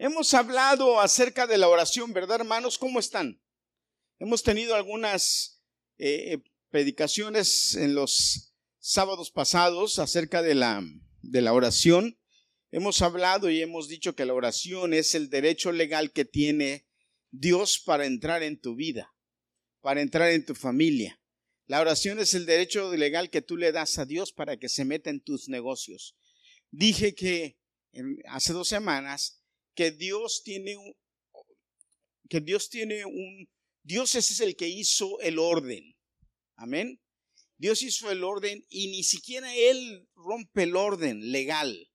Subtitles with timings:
[0.00, 2.78] Hemos hablado acerca de la oración, ¿verdad, hermanos?
[2.78, 3.42] ¿Cómo están?
[4.20, 5.60] Hemos tenido algunas
[5.98, 6.38] eh,
[6.70, 12.16] predicaciones en los sábados pasados acerca de la oración.
[12.70, 16.86] Hemos hablado y hemos dicho que la oración es el derecho legal que tiene
[17.32, 19.12] Dios para entrar en tu vida,
[19.80, 21.20] para entrar en tu familia.
[21.66, 24.84] La oración es el derecho legal que tú le das a Dios para que se
[24.84, 26.16] meta en tus negocios.
[26.70, 27.58] Dije que
[28.26, 29.37] hace dos semanas
[29.78, 30.92] que Dios tiene un,
[32.28, 33.48] que Dios tiene un,
[33.84, 35.94] Dios es el que hizo el orden.
[36.56, 37.00] Amén.
[37.58, 41.92] Dios hizo el orden y ni siquiera Él rompe el orden legal.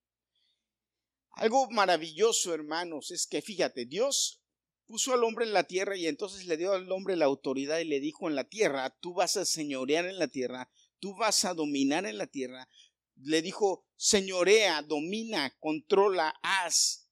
[1.31, 4.41] Algo maravilloso, hermanos, es que fíjate, Dios
[4.85, 7.85] puso al hombre en la tierra y entonces le dio al hombre la autoridad y
[7.85, 11.53] le dijo en la tierra, tú vas a señorear en la tierra, tú vas a
[11.53, 12.69] dominar en la tierra.
[13.17, 17.02] Le dijo, señorea, domina, controla, haz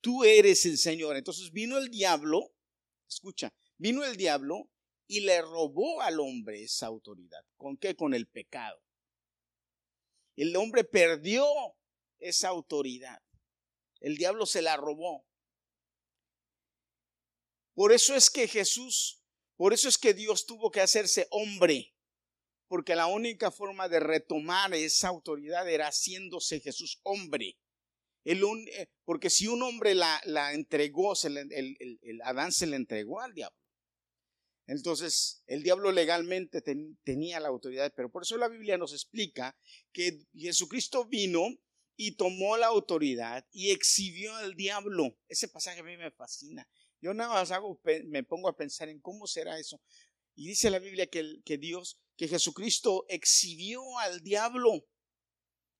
[0.00, 1.16] tú eres el Señor.
[1.16, 2.52] Entonces vino el diablo,
[3.08, 4.70] escucha, vino el diablo
[5.06, 7.44] y le robó al hombre esa autoridad.
[7.56, 7.94] ¿Con qué?
[7.94, 8.80] Con el pecado.
[10.36, 11.46] El hombre perdió
[12.18, 13.22] esa autoridad.
[14.00, 15.26] El diablo se la robó.
[17.74, 19.22] Por eso es que Jesús,
[19.56, 21.94] por eso es que Dios tuvo que hacerse hombre,
[22.68, 27.58] porque la única forma de retomar esa autoridad era haciéndose Jesús hombre.
[28.28, 30.20] Eh, porque si un hombre la,
[30.52, 33.56] entregó, el, Adán se le entregó al diablo.
[34.66, 36.60] Entonces, el diablo legalmente
[37.04, 39.56] tenía la autoridad, pero por eso la Biblia nos explica
[39.92, 41.46] que Jesucristo vino
[41.94, 45.16] y tomó la autoridad y exhibió al diablo.
[45.28, 46.68] Ese pasaje a mí me fascina.
[47.00, 49.80] Yo nada más hago, me pongo a pensar en cómo será eso.
[50.34, 54.84] Y dice la Biblia que, que Dios, que Jesucristo exhibió al diablo.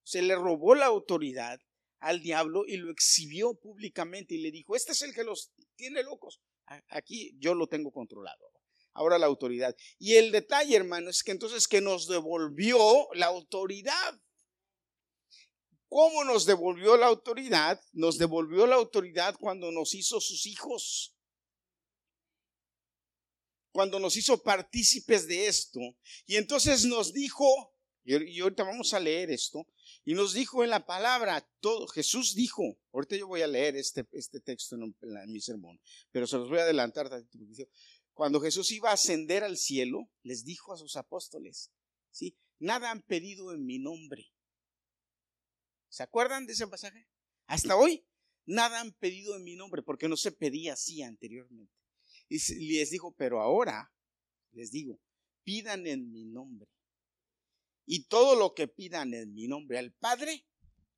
[0.05, 1.61] Se le robó la autoridad
[2.01, 6.03] al diablo y lo exhibió públicamente y le dijo, este es el que los tiene
[6.03, 6.41] locos.
[6.89, 8.53] Aquí yo lo tengo controlado.
[8.93, 9.77] Ahora la autoridad.
[9.99, 14.21] Y el detalle, hermano, es que entonces que nos devolvió la autoridad.
[15.89, 17.81] ¿Cómo nos devolvió la autoridad?
[17.93, 21.15] Nos devolvió la autoridad cuando nos hizo sus hijos.
[23.71, 25.81] Cuando nos hizo partícipes de esto.
[26.25, 29.67] Y entonces nos dijo, y ahorita vamos a leer esto,
[30.09, 34.07] y nos dijo en la palabra, todo, Jesús dijo, ahorita yo voy a leer este,
[34.13, 34.95] este texto en,
[35.33, 35.81] mi sermón,
[36.13, 37.11] pero se los voy a adelantar.
[38.15, 41.73] Cuando Jesús iba a ascender al cielo, les dijo a sus apóstoles,
[42.13, 42.39] ¿sí?
[42.61, 44.33] Nada han pedido en mi nombre.
[45.89, 47.09] ¿Se acuerdan de ese pasaje?
[47.49, 48.07] Hasta hoy,
[48.45, 51.75] nada han pedido en mi nombre, porque no se pedía así anteriormente.
[52.29, 53.93] Y les dijo, pero ahora,
[54.53, 55.01] les digo,
[55.43, 56.76] pidan en mi nombre
[57.87, 60.45] y todo lo que pidan en mi nombre al Padre,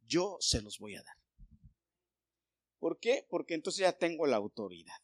[0.07, 1.17] yo se los voy a dar.
[2.79, 3.27] ¿Por qué?
[3.29, 4.97] Porque entonces ya tengo la autoridad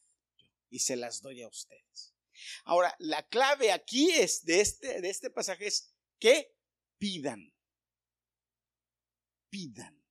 [0.71, 2.15] y se las doy a ustedes.
[2.65, 6.57] Ahora, la clave aquí es de este, de este pasaje es que
[6.99, 7.53] pidan.
[9.51, 10.03] Pidan.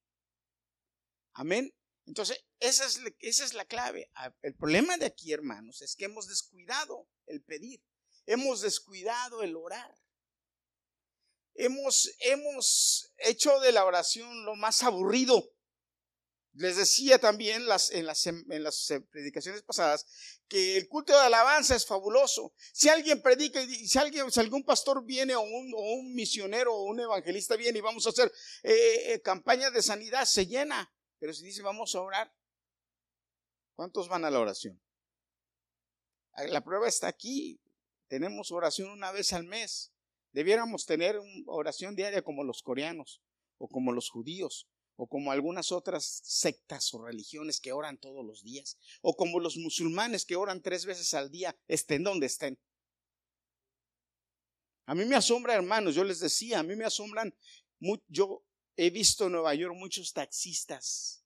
[1.34, 1.74] Amén.
[2.06, 4.12] Entonces, esa es, esa es la clave.
[4.14, 7.84] Ah, el problema de aquí, hermanos, es que hemos descuidado el pedir.
[8.26, 10.03] Hemos descuidado el orar
[11.56, 15.52] hemos, hemos hecho de la oración lo más aburrido.
[16.56, 20.06] Les decía también las, en, las, en las predicaciones pasadas
[20.48, 22.54] que el culto de alabanza es fabuloso.
[22.72, 26.76] Si alguien predica y si, alguien, si algún pastor viene o un, o un misionero
[26.76, 28.32] o un evangelista viene y vamos a hacer
[28.62, 30.94] eh, eh, campaña de sanidad, se llena.
[31.18, 32.32] Pero si dice vamos a orar,
[33.76, 34.80] ¿cuántos van a la oración?
[36.50, 37.60] La prueba está aquí.
[38.08, 39.93] Tenemos oración una vez al mes.
[40.34, 43.22] Debiéramos tener una oración diaria como los coreanos
[43.60, 48.44] o como los judíos o como algunas otras sectas o religiones que oran todos los
[48.44, 52.60] días o como los musulmanes que oran tres veces al día, estén donde estén.
[54.86, 57.34] A mí me asombra, hermanos, yo les decía, a mí me asombran,
[58.08, 58.44] yo
[58.76, 61.24] he visto en Nueva York muchos taxistas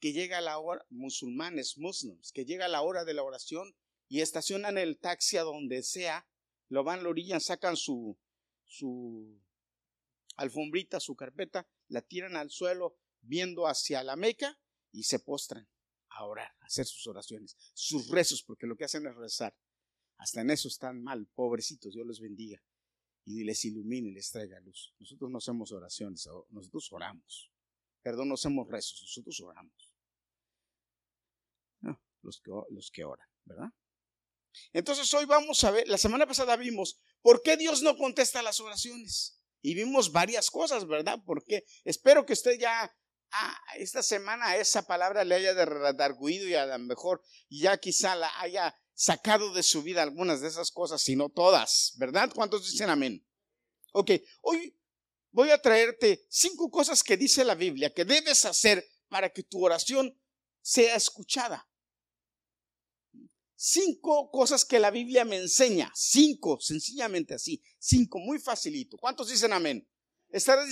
[0.00, 3.76] que llega a la hora, musulmanes, muslims, que llega a la hora de la oración
[4.08, 6.26] y estacionan el taxi a donde sea
[6.68, 8.18] lo van a la orilla, sacan su,
[8.64, 9.40] su
[10.36, 14.58] alfombrita, su carpeta, la tiran al suelo viendo hacia la Meca
[14.92, 15.68] y se postran
[16.08, 19.56] a orar, a hacer sus oraciones, sus rezos, porque lo que hacen es rezar.
[20.18, 22.62] Hasta en eso están mal, pobrecitos, Dios les bendiga
[23.24, 24.94] y les ilumine y les traiga luz.
[24.98, 27.52] Nosotros no hacemos oraciones, nosotros oramos.
[28.02, 29.92] Perdón, no hacemos rezos, nosotros oramos.
[32.22, 33.68] los, que, los que oran, ¿verdad?
[34.72, 38.60] Entonces hoy vamos a ver, la semana pasada vimos por qué Dios no contesta las
[38.60, 39.40] oraciones.
[39.62, 41.18] Y vimos varias cosas, ¿verdad?
[41.24, 42.94] Porque espero que usted ya
[43.32, 48.30] ah, esta semana esa palabra le haya redarguido y a lo mejor ya quizá la
[48.40, 52.30] haya sacado de su vida algunas de esas cosas, si no todas, ¿verdad?
[52.34, 53.26] ¿Cuántos dicen amén?
[53.92, 54.12] Ok,
[54.42, 54.78] hoy
[55.30, 59.64] voy a traerte cinco cosas que dice la Biblia que debes hacer para que tu
[59.64, 60.18] oración
[60.62, 61.68] sea escuchada.
[63.56, 65.90] Cinco cosas que la Biblia me enseña.
[65.94, 67.62] Cinco, sencillamente así.
[67.78, 68.98] Cinco, muy facilito.
[68.98, 69.88] ¿Cuántos dicen amén?
[70.28, 70.62] ¿Está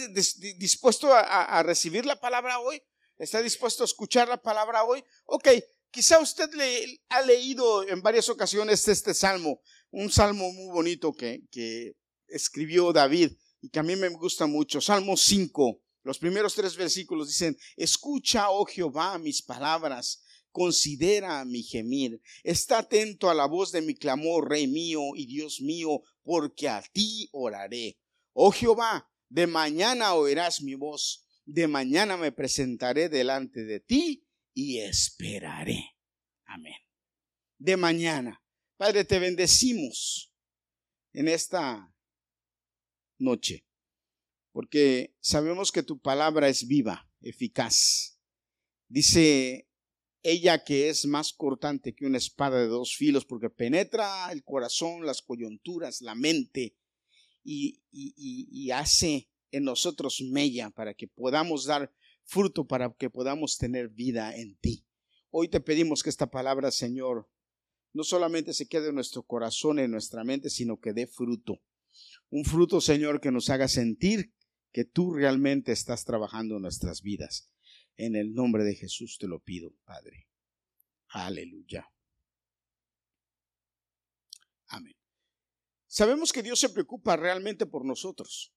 [0.59, 2.83] dispuesto a, recibir la palabra hoy?
[3.17, 5.03] ¿Está dispuesto a escuchar la palabra hoy?
[5.25, 5.49] Ok,
[5.91, 9.61] quizá usted le, ha leído en varias ocasiones este salmo,
[9.91, 11.93] un salmo muy bonito que, que
[12.27, 13.33] escribió David
[13.63, 14.81] y que a mí me gusta mucho.
[14.81, 20.24] Salmo 5, los primeros tres versículos dicen, escucha, oh Jehová, mis palabras,
[20.55, 25.61] considera mi gemir, está atento a la voz de mi clamor, Rey mío y Dios
[25.61, 27.99] mío, porque a ti oraré.
[28.33, 34.79] Oh Jehová, de mañana oirás mi voz, de mañana me presentaré delante de ti y
[34.79, 35.97] esperaré.
[36.45, 36.77] Amén.
[37.59, 38.41] De mañana.
[38.77, 40.33] Padre, te bendecimos
[41.13, 41.93] en esta
[43.19, 43.67] noche,
[44.53, 48.21] porque sabemos que tu palabra es viva, eficaz.
[48.87, 49.69] Dice
[50.25, 55.05] ella que es más cortante que una espada de dos filos, porque penetra el corazón,
[55.05, 56.77] las coyunturas, la mente,
[57.45, 61.93] y, hace en nosotros mella para que podamos dar
[62.25, 64.87] fruto, para que podamos tener vida en ti.
[65.31, 67.29] Hoy te pedimos que esta palabra, Señor,
[67.93, 71.61] no solamente se quede en nuestro corazón, en nuestra mente, sino que dé fruto.
[72.31, 74.33] Un fruto, Señor, que nos haga sentir
[74.73, 77.51] que tú realmente estás trabajando en nuestras vidas.
[77.97, 80.29] En el nombre de Jesús te lo pido, Padre.
[81.09, 81.89] Aleluya.
[84.69, 84.97] Amén.
[85.87, 88.53] Sabemos que Dios se preocupa realmente por nosotros.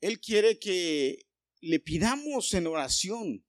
[0.00, 1.26] Él quiere que
[1.60, 3.44] le pidamos en oración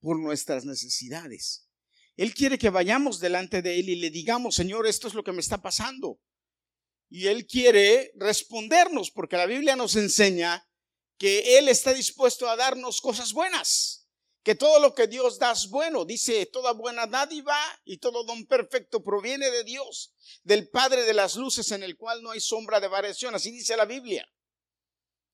[0.00, 1.68] por nuestras necesidades.
[2.16, 5.32] Él quiere que vayamos delante de Él y le digamos, Señor, esto es lo que
[5.32, 6.20] me está pasando.
[7.08, 10.69] Y Él quiere respondernos, porque la Biblia nos enseña
[11.20, 14.00] que Él está dispuesto a darnos cosas buenas
[14.42, 16.06] que todo lo que Dios da es bueno.
[16.06, 20.14] Dice, toda buena dádiva y todo don perfecto proviene de Dios,
[20.44, 23.34] del Padre de las luces en el cual no hay sombra de variación.
[23.34, 24.26] Así dice la Biblia.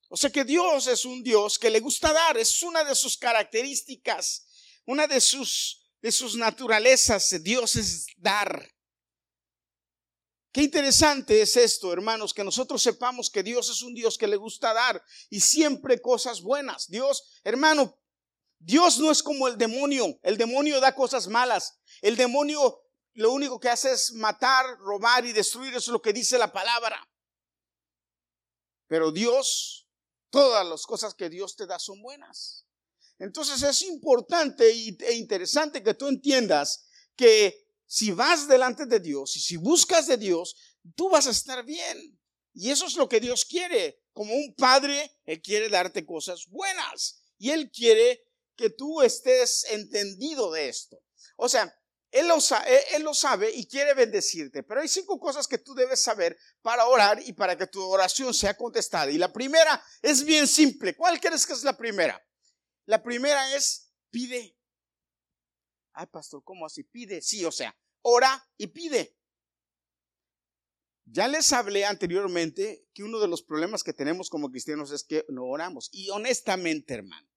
[0.09, 3.17] O sea que Dios es un Dios que le gusta dar, es una de sus
[3.17, 4.45] características,
[4.85, 7.41] una de sus, de sus naturalezas.
[7.41, 8.76] Dios es dar.
[10.57, 14.37] Qué interesante es esto, hermanos, que nosotros sepamos que Dios es un Dios que le
[14.37, 16.87] gusta dar y siempre cosas buenas.
[16.87, 17.99] Dios, hermano,
[18.57, 20.19] Dios no es como el demonio.
[20.23, 21.79] El demonio da cosas malas.
[22.01, 22.81] El demonio
[23.13, 25.75] lo único que hace es matar, robar y destruir.
[25.75, 27.07] Eso es lo que dice la palabra.
[28.87, 29.87] Pero Dios,
[30.31, 32.65] todas las cosas que Dios te da son buenas.
[33.19, 39.39] Entonces es importante e interesante que tú entiendas que si vas delante de Dios y
[39.39, 40.55] si buscas de Dios,
[40.95, 42.19] tú vas a estar bien.
[42.53, 44.03] Y eso es lo que Dios quiere.
[44.13, 47.23] Como un padre, Él quiere darte cosas buenas.
[47.37, 48.23] Y Él quiere
[48.55, 51.01] que tú estés entendido de esto.
[51.37, 51.73] O sea,
[52.11, 56.87] él lo, sabe y quiere bendecirte, pero hay cinco cosas que tú debes saber para
[56.87, 59.11] orar y para que tu oración sea contestada.
[59.11, 60.95] Y la primera es bien simple.
[60.95, 62.19] ¿Cuál crees que es la primera?
[62.85, 64.56] La primera es pide.
[65.99, 66.83] Ay, pastor, ¿cómo así?
[66.83, 67.23] Pide.
[67.23, 69.17] Sí, o sea, ora y pide.
[71.05, 75.25] Ya les hablé anteriormente que uno de los problemas que tenemos como cristianos es que
[75.29, 75.89] no oramos.
[75.91, 77.27] Y honestamente, hermano,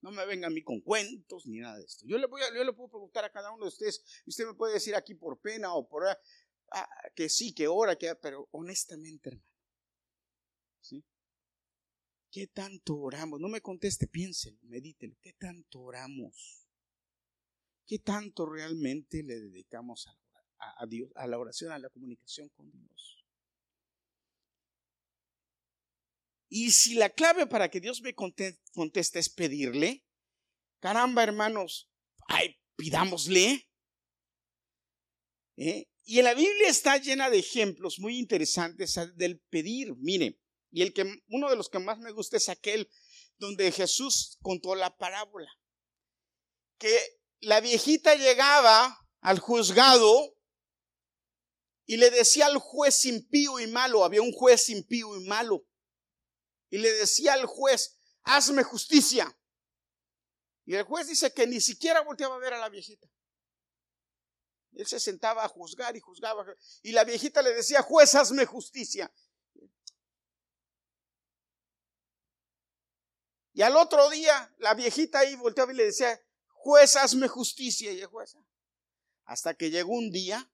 [0.00, 2.06] no me venga a mí con cuentos ni nada de esto.
[2.06, 4.54] Yo le, voy a, yo le puedo preguntar a cada uno de ustedes, usted me
[4.54, 9.28] puede decir aquí por pena o por ah, que sí, que ora, que, pero honestamente,
[9.28, 9.50] hermano,
[10.80, 11.04] ¿sí?
[12.30, 13.38] ¿Qué tanto oramos?
[13.40, 15.18] No me conteste, piénselo, medítelo.
[15.20, 16.59] ¿Qué tanto oramos?
[17.90, 20.06] ¿Qué tanto realmente le dedicamos
[20.58, 23.26] a Dios, a la oración, a la comunicación con Dios?
[26.48, 30.04] Y si la clave para que Dios me conteste es pedirle,
[30.78, 31.90] caramba, hermanos,
[32.28, 33.68] ay, pidámosle.
[35.56, 35.88] ¿Eh?
[36.04, 39.96] Y en la Biblia está llena de ejemplos muy interesantes del pedir.
[39.96, 40.38] Mire,
[40.70, 42.88] y el que uno de los que más me gusta es aquel
[43.38, 45.50] donde Jesús contó la parábola.
[46.78, 50.36] Que la viejita llegaba al juzgado
[51.86, 55.66] y le decía al juez impío y malo, había un juez impío y malo
[56.70, 59.36] y le decía al juez, hazme justicia.
[60.64, 63.08] Y el juez dice que ni siquiera volteaba a ver a la viejita.
[64.72, 66.46] Él se sentaba a juzgar y juzgaba.
[66.82, 69.12] Y la viejita le decía, juez, hazme justicia.
[73.52, 76.20] Y al otro día, la viejita ahí volteaba y le decía,
[76.60, 77.92] juez, hazme justicia.
[77.92, 78.36] Y el juez,
[79.24, 80.50] hasta que llegó un día,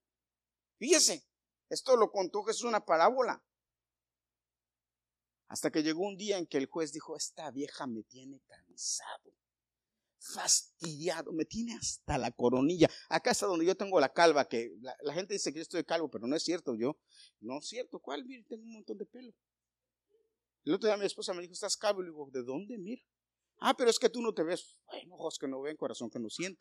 [0.78, 1.26] fíjese,
[1.68, 3.42] esto lo contó Jesús una parábola.
[5.48, 9.32] Hasta que llegó un día en que el juez dijo, esta vieja me tiene cansado,
[10.18, 12.88] fastidiado, me tiene hasta la coronilla.
[13.08, 16.10] Acá está donde yo tengo la calva, que la, gente dice que yo estoy calvo,
[16.10, 16.98] pero no es cierto, yo,
[17.40, 18.24] no es cierto, ¿cuál?
[18.24, 19.32] Mire, tengo un montón de pelo.
[20.64, 22.00] El otro día mi esposa me dijo, ¿estás calvo?
[22.02, 22.76] Y le digo, ¿de dónde?
[22.76, 23.02] Mira.
[23.58, 24.76] Ah, pero es que tú no te ves.
[24.86, 26.60] Bueno, ojos que no ven, corazón que no siente.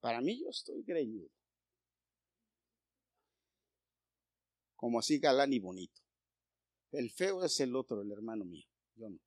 [0.00, 1.30] Para mí yo estoy greñudo.
[4.76, 6.02] Como así galán y bonito.
[6.92, 8.68] El feo es el otro, el hermano mío.
[8.96, 9.18] Yo no.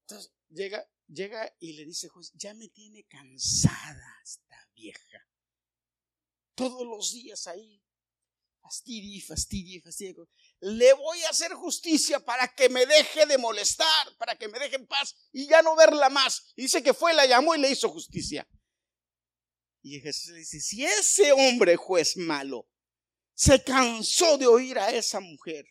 [0.00, 5.18] Entonces llega, llega y le dice, juez, ya me tiene cansada esta vieja.
[6.54, 7.85] Todos los días ahí.
[8.66, 10.16] Fastidie, fastidie, fastidie.
[10.60, 14.74] Le voy a hacer justicia para que me deje de molestar, para que me deje
[14.74, 16.52] en paz y ya no verla más.
[16.56, 18.48] dice que fue, la llamó y le hizo justicia.
[19.82, 22.68] Y Jesús le dice, si ese hombre juez malo
[23.34, 25.64] se cansó de oír a esa mujer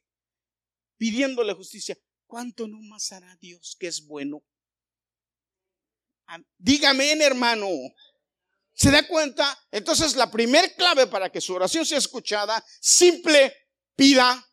[0.95, 4.41] pidiéndole justicia, ¿cuánto no más hará Dios que es bueno?
[6.57, 7.67] Dígame, hermano.
[8.75, 9.57] ¿Se da cuenta?
[9.71, 13.55] Entonces la primer clave para que su oración sea escuchada, simple,
[13.95, 14.45] pida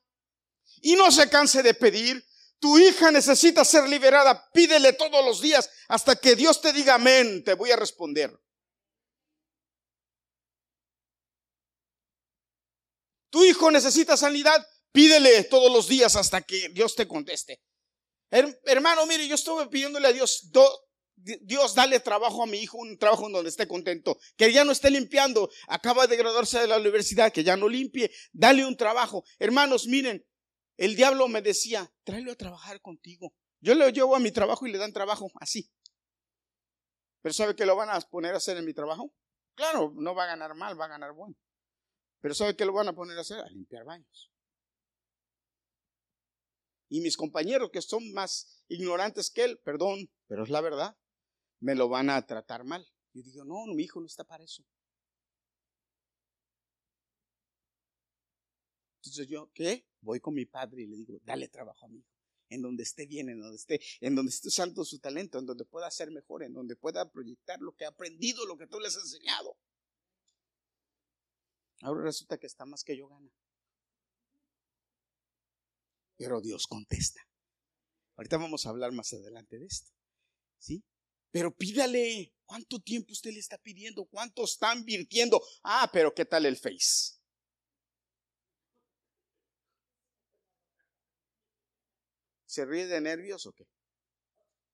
[0.81, 2.25] y no se canse de pedir.
[2.61, 7.43] Tu hija necesita ser liberada, pídele todos los días hasta que Dios te diga amén,
[7.43, 8.39] te voy a responder.
[13.31, 17.61] Tu hijo necesita sanidad, pídele todos los días hasta que Dios te conteste.
[18.31, 20.49] hermano, mire, yo estuve pidiéndole a Dios,
[21.17, 24.73] Dios, dale trabajo a mi hijo, un trabajo en donde esté contento, que ya no
[24.73, 29.25] esté limpiando, acaba de graduarse de la universidad, que ya no limpie, dale un trabajo.
[29.39, 30.27] Hermanos, miren,
[30.77, 33.35] el diablo me decía, tráelo a trabajar contigo.
[33.61, 35.71] Yo le llevo a mi trabajo y le dan trabajo así.
[37.21, 39.15] Pero ¿sabe que lo van a poner a hacer en mi trabajo?
[39.55, 41.37] Claro, no va a ganar mal, va a ganar bueno.
[42.21, 43.39] Pero ¿sabe qué lo van a poner a hacer?
[43.39, 44.33] A limpiar baños.
[46.89, 50.97] Y mis compañeros que son más ignorantes que él, perdón, pero es la verdad,
[51.63, 52.87] me lo van a tratar mal.
[53.15, 54.65] Yo digo, no, mi hijo no está para eso.
[58.97, 59.87] Entonces yo, ¿qué?
[60.01, 62.11] Voy con mi padre y le digo, dale trabajo a mi hijo.
[62.49, 65.65] En donde esté bien, en donde esté, en donde esté usando su talento, en donde
[65.65, 68.97] pueda ser mejor, en donde pueda proyectar lo que ha aprendido, lo que tú les
[68.97, 69.57] has enseñado.
[71.81, 73.31] Ahora resulta que está más que yo gana.
[76.17, 77.21] Pero Dios contesta.
[78.17, 79.91] Ahorita vamos a hablar más adelante de esto.
[80.59, 80.85] ¿Sí?
[81.33, 82.33] Pero pídale.
[82.45, 84.05] ¿Cuánto tiempo usted le está pidiendo?
[84.05, 85.43] ¿Cuánto está invirtiendo?
[85.63, 87.15] Ah, pero ¿qué tal el Face?
[92.45, 93.67] ¿Se ríe de nervios o qué?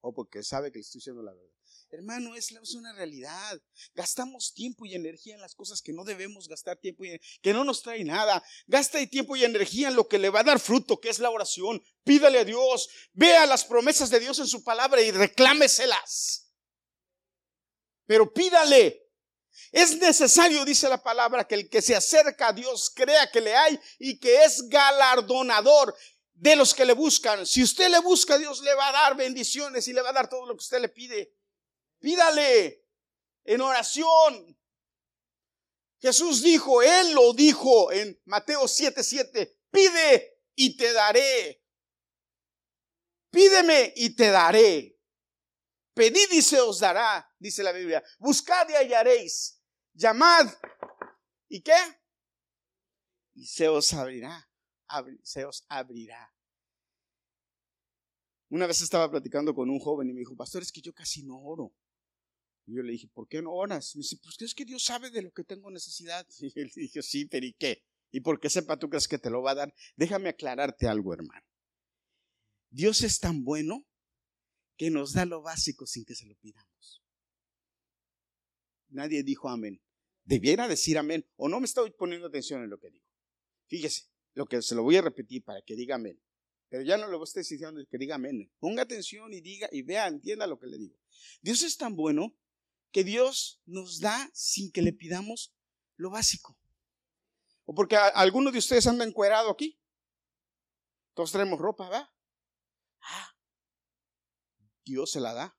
[0.00, 1.54] O porque sabe que le estoy diciendo la verdad.
[1.90, 3.62] Hermano, es, una realidad.
[3.94, 7.62] Gastamos tiempo y energía en las cosas que no debemos gastar tiempo y que no
[7.62, 8.42] nos trae nada.
[8.66, 11.30] Gasta tiempo y energía en lo que le va a dar fruto, que es la
[11.30, 11.80] oración.
[12.02, 12.88] Pídale a Dios.
[13.12, 16.47] Vea las promesas de Dios en su palabra y reclámeselas.
[18.08, 19.04] Pero pídale.
[19.70, 23.54] Es necesario, dice la palabra, que el que se acerca a Dios crea que le
[23.54, 25.94] hay y que es galardonador
[26.32, 27.46] de los que le buscan.
[27.46, 30.28] Si usted le busca, Dios le va a dar bendiciones y le va a dar
[30.28, 31.34] todo lo que usted le pide.
[32.00, 32.82] Pídale
[33.44, 34.58] en oración.
[36.00, 41.62] Jesús dijo, Él lo dijo en Mateo 7:7, pide y te daré.
[43.30, 44.98] Pídeme y te daré.
[45.92, 48.02] Pedid y se os dará, dice la Biblia.
[48.18, 49.62] Buscad y hallaréis.
[49.94, 50.48] Llamad.
[51.48, 51.78] ¿Y qué?
[53.34, 54.50] Y se os abrirá.
[55.22, 56.34] se os abrirá.
[58.50, 61.22] Una vez estaba platicando con un joven y me dijo, pastor, es que yo casi
[61.22, 61.74] no oro.
[62.66, 63.94] Y yo le dije, ¿por qué no oras?
[63.94, 66.26] Me dice, pues es que Dios sabe de lo que tengo necesidad.
[66.40, 67.82] Y él dijo, sí, pero ¿y qué?
[68.10, 69.74] ¿Y por qué sepa tú crees que te lo va a dar?
[69.96, 71.46] Déjame aclararte algo, hermano.
[72.70, 73.86] Dios es tan bueno
[74.76, 76.67] que nos da lo básico sin que se lo pidamos.
[78.88, 79.82] Nadie dijo amén.
[80.24, 83.06] Debiera decir amén o no me estoy poniendo atención en lo que digo.
[83.66, 86.20] Fíjese, lo que se lo voy a repetir para que diga amén.
[86.68, 88.52] Pero ya no a estar diciendo que diga amén.
[88.58, 90.96] Ponga atención y diga y vea, entienda lo que le digo.
[91.40, 92.36] Dios es tan bueno
[92.92, 95.54] que Dios nos da sin que le pidamos
[95.96, 96.58] lo básico.
[97.64, 99.78] O porque algunos de ustedes andan encuerado aquí.
[101.14, 102.14] Todos traemos ropa, ¿va?
[103.00, 103.36] Ah,
[104.84, 105.57] Dios se la da.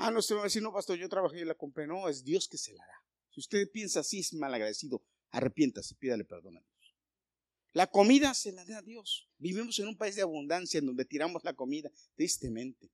[0.00, 1.84] Ah, no, usted va a decir, no, pastor, yo trabajé y la compré.
[1.84, 3.04] No, es Dios que se la da.
[3.30, 5.02] Si usted piensa así, es malagradecido.
[5.30, 6.96] Arrepiéntase, pídale perdón a Dios.
[7.72, 9.28] La comida se la da a Dios.
[9.38, 12.92] Vivimos en un país de abundancia en donde tiramos la comida, tristemente.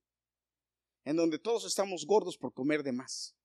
[1.03, 3.35] En donde todos estamos gordos por comer de más.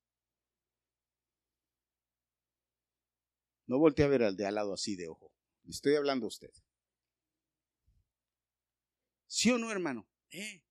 [3.66, 5.34] No voltee a ver al de al lado así de ojo.
[5.64, 6.50] Le estoy hablando a usted.
[9.26, 10.08] ¿Sí o no, hermano?
[10.30, 10.62] Eh,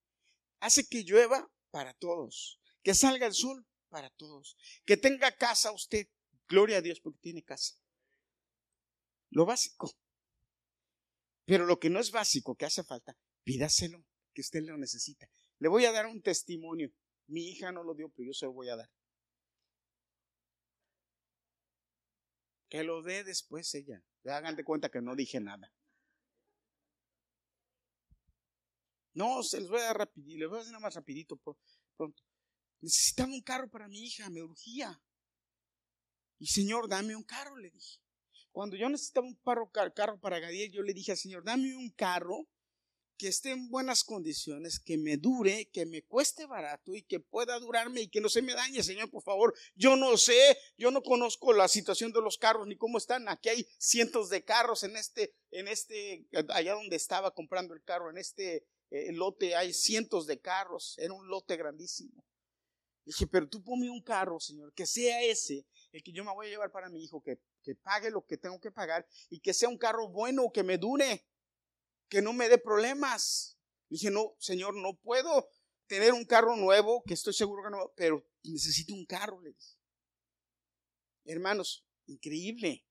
[0.60, 2.60] hace que llueva para todos.
[2.89, 4.58] Que salga el sol para todos.
[4.84, 6.08] Que tenga casa usted.
[6.48, 7.75] Gloria a Dios porque tiene casa.
[9.29, 9.91] Lo básico.
[11.46, 14.03] Pero lo que no es básico, que hace falta, pídaselo,
[14.34, 15.29] que usted lo necesita.
[15.60, 16.91] Le voy a dar un testimonio.
[17.27, 18.89] Mi hija no lo dio, pero yo se lo voy a dar.
[22.69, 24.03] Que lo dé después ella.
[24.25, 25.72] Hagan de cuenta que no dije nada.
[29.13, 31.38] No, se les voy a dar rapidito, les voy a dar más rapidito
[31.96, 32.24] pronto.
[32.81, 35.01] Necesitaba un carro para mi hija, me urgía.
[36.39, 38.00] Y Señor, dame un carro, le dije.
[38.51, 39.36] Cuando yo necesitaba un
[39.93, 42.48] carro, para Gadiel, yo le dije al Señor, dame un carro
[43.17, 47.59] que esté en buenas condiciones, que me dure, que me cueste barato y que pueda
[47.59, 49.53] durarme y que no se me dañe, Señor, por favor.
[49.75, 53.27] Yo no sé, yo no conozco la situación de los carros ni cómo están.
[53.27, 58.09] Aquí hay cientos de carros en este, en este, allá donde estaba comprando el carro,
[58.09, 62.25] en este eh, lote hay cientos de carros, era un lote grandísimo.
[63.06, 66.48] Dije, pero tú ponme un carro, Señor, que sea ese, el que yo me voy
[66.48, 69.53] a llevar para mi hijo, que, que pague lo que tengo que pagar y que
[69.53, 71.25] sea un carro bueno, que me dure,
[72.08, 73.58] que no me dé problemas.
[73.89, 75.50] Dije, no, Señor, no puedo
[75.88, 79.75] tener un carro nuevo, que estoy seguro que no, pero necesito un carro, le dije.
[81.25, 82.86] Hermanos, increíble.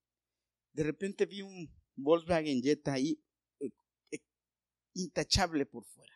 [0.72, 3.20] De repente vi un Volkswagen Jetta ahí,
[3.60, 3.70] eh,
[4.10, 4.22] eh,
[4.94, 6.14] intachable por fuera.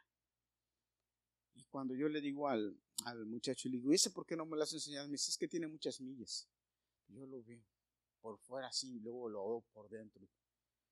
[1.55, 4.47] Y cuando yo le digo al, al muchacho, le digo, ¿y ese por qué no
[4.47, 5.07] me lo has enseñado?
[5.07, 6.49] Me dice, es que tiene muchas millas.
[7.09, 7.63] Yo lo veo
[8.21, 10.27] por fuera así, luego lo veo por dentro.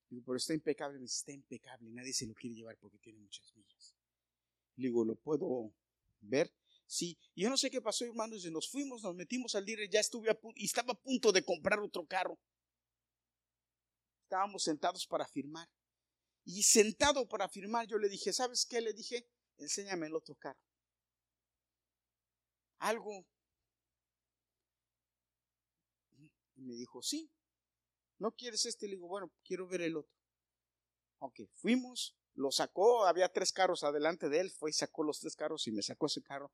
[0.09, 3.21] Digo, pero está impecable, me dice, está impecable, nadie se lo quiere llevar porque tiene
[3.21, 3.95] muchas millas.
[4.77, 5.73] Le digo, ¿lo puedo
[6.21, 6.53] ver?
[6.87, 9.89] Sí, y yo no sé qué pasó, hermanos, y nos fuimos, nos metimos al líder,
[9.89, 12.39] ya estuve a y estaba a punto de comprar otro carro.
[14.25, 15.69] Estábamos sentados para firmar.
[16.45, 18.81] Y sentado para firmar, yo le dije, ¿sabes qué?
[18.81, 20.70] Le dije, enséñame el otro carro
[22.81, 23.27] algo.
[26.57, 27.31] Y me dijo, sí,
[28.19, 28.87] ¿no quieres este?
[28.87, 30.13] Le digo, bueno, quiero ver el otro.
[31.21, 35.37] Ok, fuimos, lo sacó, había tres carros adelante de él, fue y sacó los tres
[35.37, 36.53] carros y me sacó ese carro.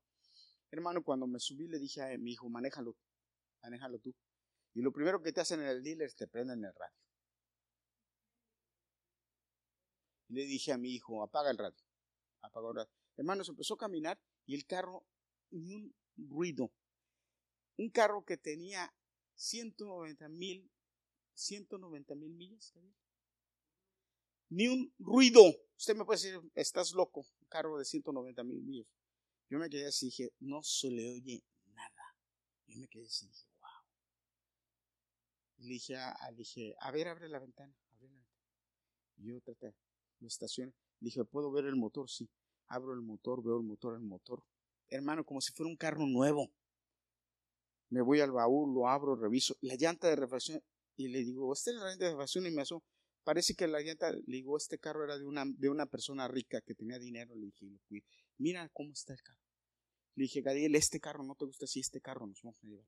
[0.71, 2.95] Hermano, cuando me subí le dije a mi hijo, manéjalo,
[3.61, 4.13] manéjalo tú.
[4.73, 6.95] Y lo primero que te hacen en el dealer es te prenden el radio.
[10.29, 11.83] Y le dije a mi hijo, apaga el radio.
[12.41, 12.91] Apaga el radio.
[13.15, 15.05] Hermano, se empezó a caminar y el carro
[15.51, 16.71] ni un ruido.
[17.77, 18.93] Un carro que tenía
[19.35, 20.69] 190 mil,
[21.33, 22.73] 190 mil millas.
[24.49, 25.41] Ni un ruido.
[25.77, 28.87] Usted me puede decir, estás loco, un carro de 190 mil millas.
[29.49, 32.15] Yo me quedé así dije, no se le oye nada.
[32.67, 33.69] Yo me quedé así dije, wow.
[35.57, 37.73] Le dije, a, dije, a ver, abre la ventana.
[37.91, 38.37] Abre la ventana.
[39.17, 39.75] Yo traté,
[40.19, 40.73] lo estacioné.
[40.99, 42.09] dije, ¿puedo ver el motor?
[42.09, 42.29] Sí.
[42.69, 44.43] Abro el motor, veo el motor, el motor
[44.89, 46.51] hermano, como si fuera un carro nuevo.
[47.89, 50.61] Me voy al baúl, lo abro, reviso la llanta de refacción
[50.97, 52.45] y le digo, ¿esta es la llanta de refacción?
[52.45, 52.83] Y me asomo.
[53.23, 56.61] Parece que la llanta, le digo, este carro era de una, de una persona rica
[56.61, 57.35] que tenía dinero.
[57.35, 57.67] Le dije,
[58.37, 59.39] mira cómo está el carro.
[60.15, 62.87] Le dije, Gadiel, este carro no te gusta, si este carro nos vamos a llevar.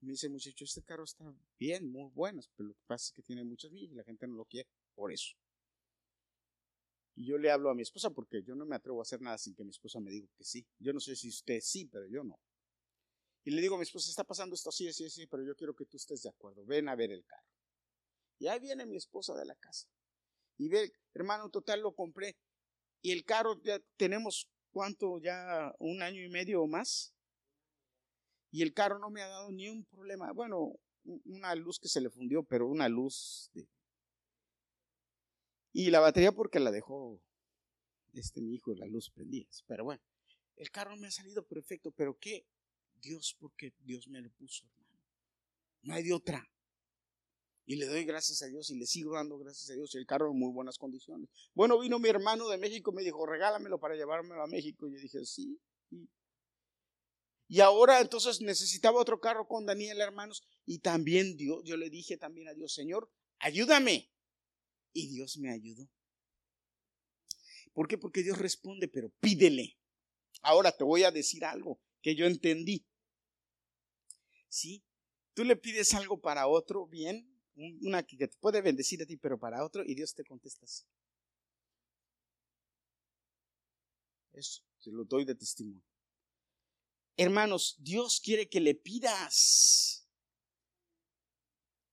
[0.00, 1.24] me dice, muchacho, este carro está
[1.58, 4.28] bien, muy bueno, pero lo que pasa es que tiene muchas millas y la gente
[4.28, 5.34] no lo quiere por eso.
[7.14, 9.36] Y yo le hablo a mi esposa porque yo no me atrevo a hacer nada
[9.38, 10.66] sin que mi esposa me diga que sí.
[10.78, 12.38] Yo no sé si usted sí, pero yo no.
[13.44, 15.74] Y le digo a mi esposa, está pasando esto así, así, así, pero yo quiero
[15.74, 16.64] que tú estés de acuerdo.
[16.64, 17.48] Ven a ver el carro.
[18.38, 19.88] Y ahí viene mi esposa de la casa.
[20.58, 22.36] Y ve, hermano, total lo compré.
[23.02, 25.18] Y el carro ya tenemos, ¿cuánto?
[25.20, 27.14] Ya un año y medio o más.
[28.50, 30.32] Y el carro no me ha dado ni un problema.
[30.32, 30.74] Bueno,
[31.24, 33.66] una luz que se le fundió, pero una luz de
[35.72, 37.20] y la batería porque la dejó
[38.14, 39.46] este mi hijo, la luz prendida.
[39.66, 40.02] Pero bueno,
[40.56, 42.46] el carro me ha salido perfecto, pero ¿qué?
[43.00, 45.00] Dios, porque Dios me lo puso, hermano.
[45.82, 46.46] No hay de otra.
[47.66, 49.94] Y le doy gracias a Dios y le sigo dando gracias a Dios.
[49.94, 51.30] El carro en muy buenas condiciones.
[51.54, 54.88] Bueno, vino mi hermano de México, me dijo, regálamelo para llevármelo a México.
[54.88, 55.60] Y yo dije, sí.
[57.46, 60.42] Y ahora entonces necesitaba otro carro con Daniel, hermanos.
[60.66, 64.10] Y también Dios, yo le dije también a Dios, Señor, ayúdame.
[64.92, 65.88] Y Dios me ayudó.
[67.72, 67.98] ¿Por qué?
[67.98, 69.78] Porque Dios responde, pero pídele.
[70.42, 72.86] Ahora te voy a decir algo que yo entendí.
[74.48, 74.84] ¿Sí?
[75.34, 77.30] Tú le pides algo para otro, bien,
[77.82, 80.84] una que te puede bendecir a ti, pero para otro, y Dios te contesta así.
[84.32, 85.84] Eso, se lo doy de testimonio.
[87.16, 90.08] Hermanos, Dios quiere que le pidas.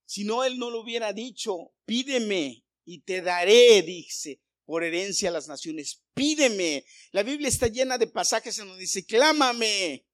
[0.05, 5.33] Si no, Él no lo hubiera dicho, pídeme y te daré, dice, por herencia a
[5.33, 6.05] las naciones.
[6.13, 6.85] Pídeme.
[7.11, 10.07] La Biblia está llena de pasajes en donde dice, clámame.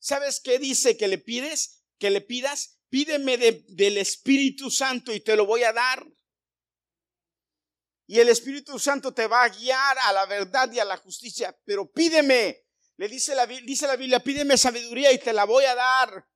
[0.00, 1.84] ¿Sabes qué dice que le pides?
[1.98, 6.04] Que le pidas, pídeme del Espíritu Santo y te lo voy a dar.
[8.08, 11.56] Y el Espíritu Santo te va a guiar a la verdad y a la justicia.
[11.64, 12.64] Pero pídeme,
[12.96, 16.28] le dice la, dice la Biblia, pídeme sabiduría y te la voy a dar.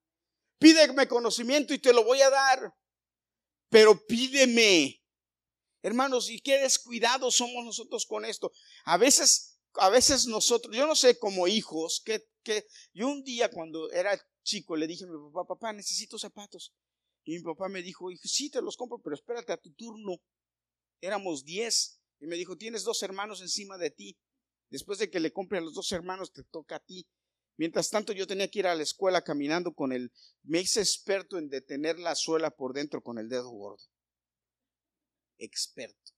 [0.60, 2.72] Pídeme conocimiento y te lo voy a dar.
[3.76, 5.04] Pero pídeme.
[5.82, 8.50] Hermanos, y qué descuidados somos nosotros con esto.
[8.86, 13.50] A veces, a veces nosotros, yo no sé como hijos, que, que yo un día
[13.50, 16.72] cuando era chico le dije a mi papá, papá, necesito zapatos.
[17.22, 20.22] Y mi papá me dijo, sí, te los compro, pero espérate a tu turno
[21.02, 22.00] éramos diez.
[22.18, 24.16] Y me dijo, tienes dos hermanos encima de ti.
[24.70, 27.06] Después de que le compre a los dos hermanos, te toca a ti.
[27.56, 30.12] Mientras tanto, yo tenía que ir a la escuela caminando con el...
[30.42, 33.84] Me hice experto en detener la suela por dentro con el dedo gordo.
[35.38, 36.12] Experto.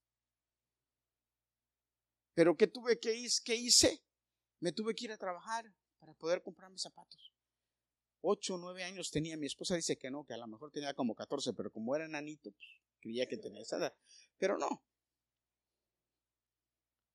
[2.33, 3.27] Pero ¿qué tuve que?
[3.43, 4.01] ¿Qué hice?
[4.59, 5.65] Me tuve que ir a trabajar
[5.97, 7.33] para poder comprar mis zapatos.
[8.21, 9.37] Ocho o nueve años tenía.
[9.37, 12.07] Mi esposa dice que no, que a lo mejor tenía como catorce, pero como era
[12.07, 12.67] nanito, pues,
[13.01, 13.95] creía que tenía esa edad
[14.39, 14.83] pero no.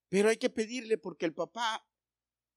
[0.08, 1.84] Pero hay que pedirle porque el papá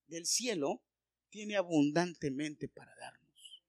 [0.06, 0.84] del cielo
[1.30, 3.64] tiene abundantemente para darnos.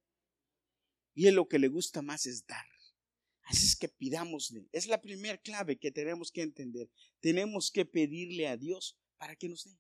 [1.14, 2.66] Y él lo que le gusta más es dar.
[3.44, 4.68] Así es que pidámosle.
[4.72, 6.90] Es la primera clave que tenemos que entender.
[7.20, 9.78] Tenemos que pedirle a Dios para que nos dé.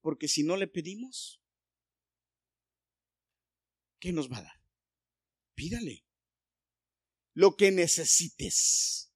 [0.00, 1.40] Porque si no le pedimos,
[4.00, 4.62] ¿qué nos va a dar?
[5.54, 6.04] Pídale
[7.34, 9.08] lo que necesites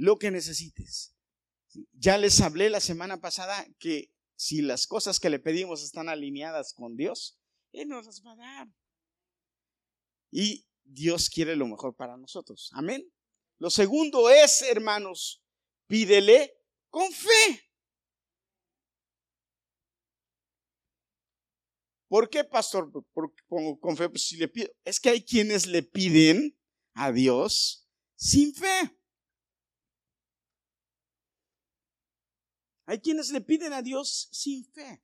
[0.00, 1.14] lo que necesites.
[1.92, 6.72] Ya les hablé la semana pasada que si las cosas que le pedimos están alineadas
[6.72, 7.38] con Dios,
[7.72, 8.68] Él nos las va a dar.
[10.30, 12.70] Y Dios quiere lo mejor para nosotros.
[12.72, 13.06] Amén.
[13.58, 15.44] Lo segundo es, hermanos,
[15.86, 16.54] pídele
[16.88, 17.70] con fe.
[22.08, 22.90] ¿Por qué, pastor?
[23.12, 26.58] con fe, pues, si le pido, es que hay quienes le piden
[26.94, 28.99] a Dios sin fe.
[32.90, 35.00] Hay quienes le piden a Dios sin fe.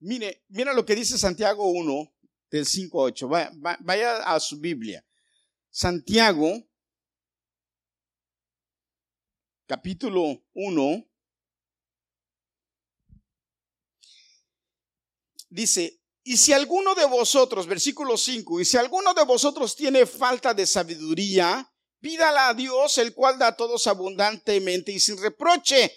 [0.00, 2.14] Mire, mira lo que dice Santiago 1,
[2.50, 3.28] del 5 a 8.
[3.80, 5.02] Vaya, a su Biblia.
[5.70, 6.62] Santiago,
[9.66, 11.10] capítulo 1,
[15.48, 20.52] dice, y si alguno de vosotros, versículo 5, y si alguno de vosotros tiene falta
[20.52, 21.66] de sabiduría,
[21.98, 25.96] pídala a Dios, el cual da a todos abundantemente y sin reproche,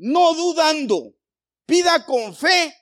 [0.00, 1.14] no dudando.
[1.66, 2.74] Pida con fe,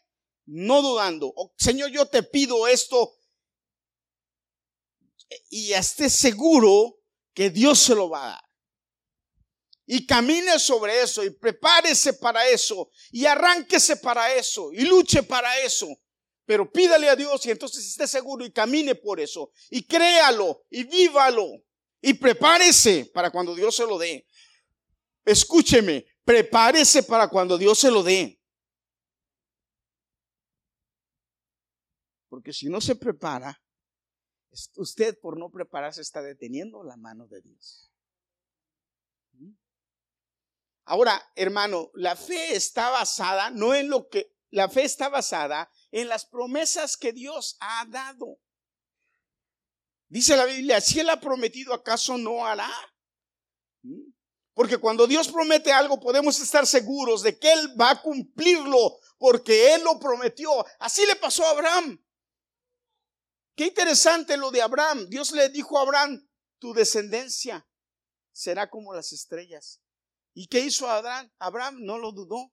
[0.46, 1.32] no dudando.
[1.36, 3.14] Oh, Señor, yo te pido esto
[5.50, 7.00] y esté seguro
[7.34, 8.44] que Dios se lo va a dar.
[9.86, 15.58] Y camine sobre eso y prepárese para eso y arránquese para eso y luche para
[15.60, 15.88] eso.
[16.44, 20.84] Pero pídale a Dios y entonces esté seguro y camine por eso y créalo y
[20.84, 21.62] vívalo
[22.00, 24.26] y prepárese para cuando Dios se lo dé.
[25.24, 28.38] Escúcheme, prepárese para cuando Dios se lo dé.
[32.28, 33.58] Porque si no se prepara,
[34.76, 37.90] usted por no prepararse está deteniendo la mano de Dios.
[39.32, 39.54] ¿Mm?
[40.84, 46.08] Ahora, hermano, la fe está basada no en lo que, la fe está basada en
[46.08, 48.38] las promesas que Dios ha dado.
[50.08, 52.70] Dice la Biblia, si Él ha prometido, ¿acaso no hará?
[54.58, 59.72] Porque cuando Dios promete algo podemos estar seguros de que Él va a cumplirlo porque
[59.72, 60.50] Él lo prometió.
[60.80, 62.04] Así le pasó a Abraham.
[63.54, 65.06] Qué interesante lo de Abraham.
[65.08, 67.68] Dios le dijo a Abraham, tu descendencia
[68.32, 69.80] será como las estrellas.
[70.34, 71.30] ¿Y qué hizo Abraham?
[71.38, 72.52] Abraham no lo dudó.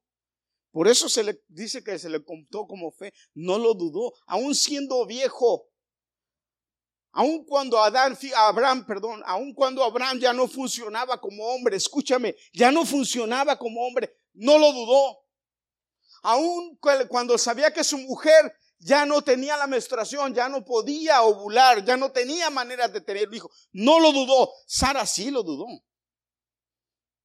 [0.69, 3.15] Por eso se le dice que se le contó como fe.
[3.33, 5.71] No lo dudó, aún siendo viejo.
[7.17, 12.73] Aun cuando Adán, Abraham, perdón, aun cuando Abraham ya no funcionaba como hombre, escúchame, ya
[12.73, 15.23] no funcionaba como hombre, no lo dudó.
[16.23, 21.85] Aun cuando sabía que su mujer ya no tenía la menstruación, ya no podía ovular,
[21.85, 24.51] ya no tenía manera de tener hijo, no lo dudó.
[24.67, 25.67] Sara sí lo dudó.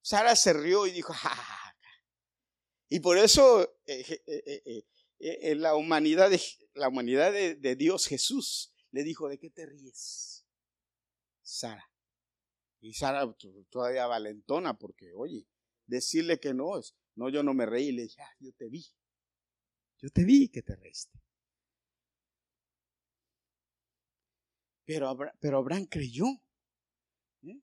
[0.01, 1.75] Sara se rió y dijo, ja,
[2.87, 4.83] y por eso eh, eh,
[5.19, 6.41] eh, la humanidad, de,
[6.75, 10.45] la humanidad de Dios Jesús le dijo, ¿de qué te ríes?
[11.41, 11.89] Sara.
[12.79, 13.35] Y Sara
[13.69, 15.47] todavía valentona porque, oye,
[15.85, 18.85] decirle que no es, no, yo no me reí, le dije, ah, yo te vi.
[19.97, 21.19] Yo te vi que te reíste.
[24.85, 26.25] Pero, pero Abraham creyó.
[27.43, 27.61] ¿eh?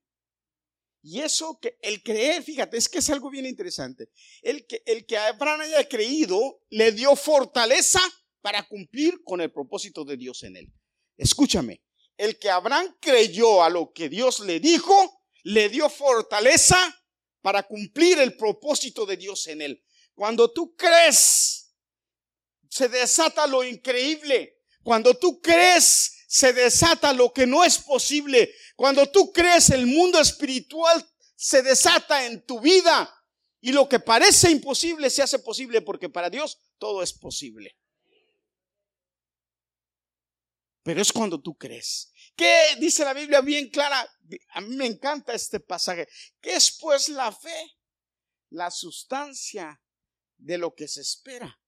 [1.01, 4.09] Y eso que el creer, fíjate, es que es algo bien interesante.
[4.41, 7.99] El que, el que Abraham haya creído le dio fortaleza
[8.41, 10.73] para cumplir con el propósito de Dios en él.
[11.19, 11.81] Escúchame,
[12.15, 16.77] el que Abraham creyó a lo que Dios le dijo, le dio fortaleza
[17.41, 19.83] para cumplir el propósito de Dios en él.
[20.15, 21.73] Cuando tú crees,
[22.69, 24.61] se desata lo increíble.
[24.81, 28.53] Cuando tú crees, se desata lo que no es posible.
[28.77, 31.05] Cuando tú crees, el mundo espiritual
[31.35, 33.13] se desata en tu vida.
[33.59, 37.75] Y lo que parece imposible se hace posible porque para Dios todo es posible.
[40.89, 42.11] Pero es cuando tú crees.
[42.35, 44.09] ¿Qué dice la Biblia bien clara?
[44.53, 46.07] A mí me encanta este pasaje.
[46.41, 47.77] ¿Qué es pues la fe?
[48.49, 49.83] La sustancia
[50.39, 51.61] de lo que se espera,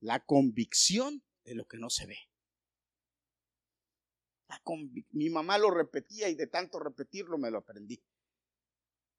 [0.00, 2.16] la convicción de lo que no se ve.
[5.10, 8.02] Mi mamá lo repetía y de tanto repetirlo me lo aprendí.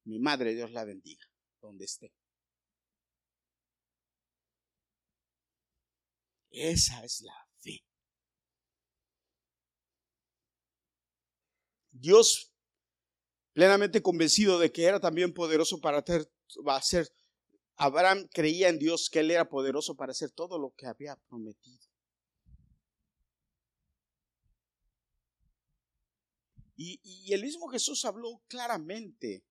[0.02, 1.24] Mi madre, Dios la bendiga,
[1.60, 2.12] donde esté.
[6.50, 7.43] Esa es la
[12.04, 12.52] Dios,
[13.54, 16.04] plenamente convencido de que era también poderoso para
[16.76, 17.08] hacer,
[17.76, 21.80] Abraham creía en Dios que él era poderoso para hacer todo lo que había prometido.
[26.76, 29.42] Y, el mismo Jesús habló claramente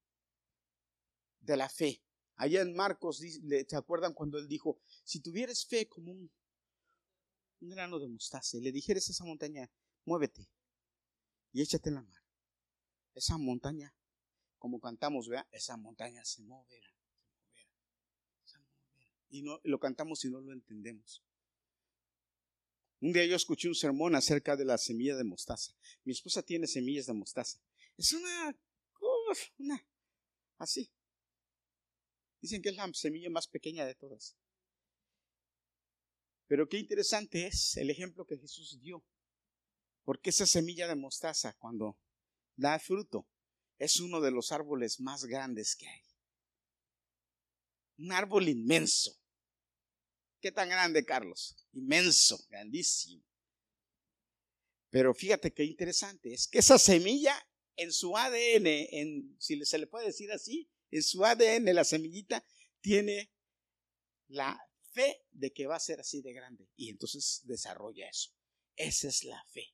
[1.40, 2.04] de la fe.
[2.36, 6.32] Allá en Marcos, ¿se acuerdan cuando él dijo, si tuvieres fe como un,
[7.62, 9.72] un grano de mostaza le dijeres a esa montaña,
[10.06, 10.48] muévete
[11.52, 12.23] y échate en la mar?
[13.14, 13.94] Esa montaña,
[14.58, 16.90] como cantamos, vea, esa montaña se moverá,
[18.44, 21.24] se moverá, Y no, lo cantamos y no lo entendemos.
[23.02, 25.74] Un día yo escuché un sermón acerca de la semilla de mostaza.
[26.06, 27.60] Mi esposa tiene semillas de mostaza.
[27.98, 28.58] Es una,
[29.58, 29.86] una,
[30.58, 30.90] así.
[32.40, 34.38] Dicen que es la semilla más pequeña de todas.
[36.48, 39.04] Pero qué interesante es el ejemplo que Jesús dio.
[40.06, 41.98] Porque esa semilla de mostaza, cuando
[42.56, 43.28] da fruto.
[43.78, 46.02] Es uno de los árboles más grandes que hay.
[47.98, 49.18] Un árbol inmenso.
[50.40, 51.56] ¿Qué tan grande, Carlos?
[51.74, 53.24] Inmenso, grandísimo.
[54.90, 57.36] Pero fíjate qué interesante, es que esa semilla
[57.76, 62.46] en su ADN, en, si se le puede decir así, en su ADN la semillita
[62.80, 63.32] tiene
[64.28, 64.60] la
[64.92, 66.70] fe de que va a ser así de grande.
[66.76, 68.32] Y entonces desarrolla eso.
[68.76, 69.74] Esa es la fe.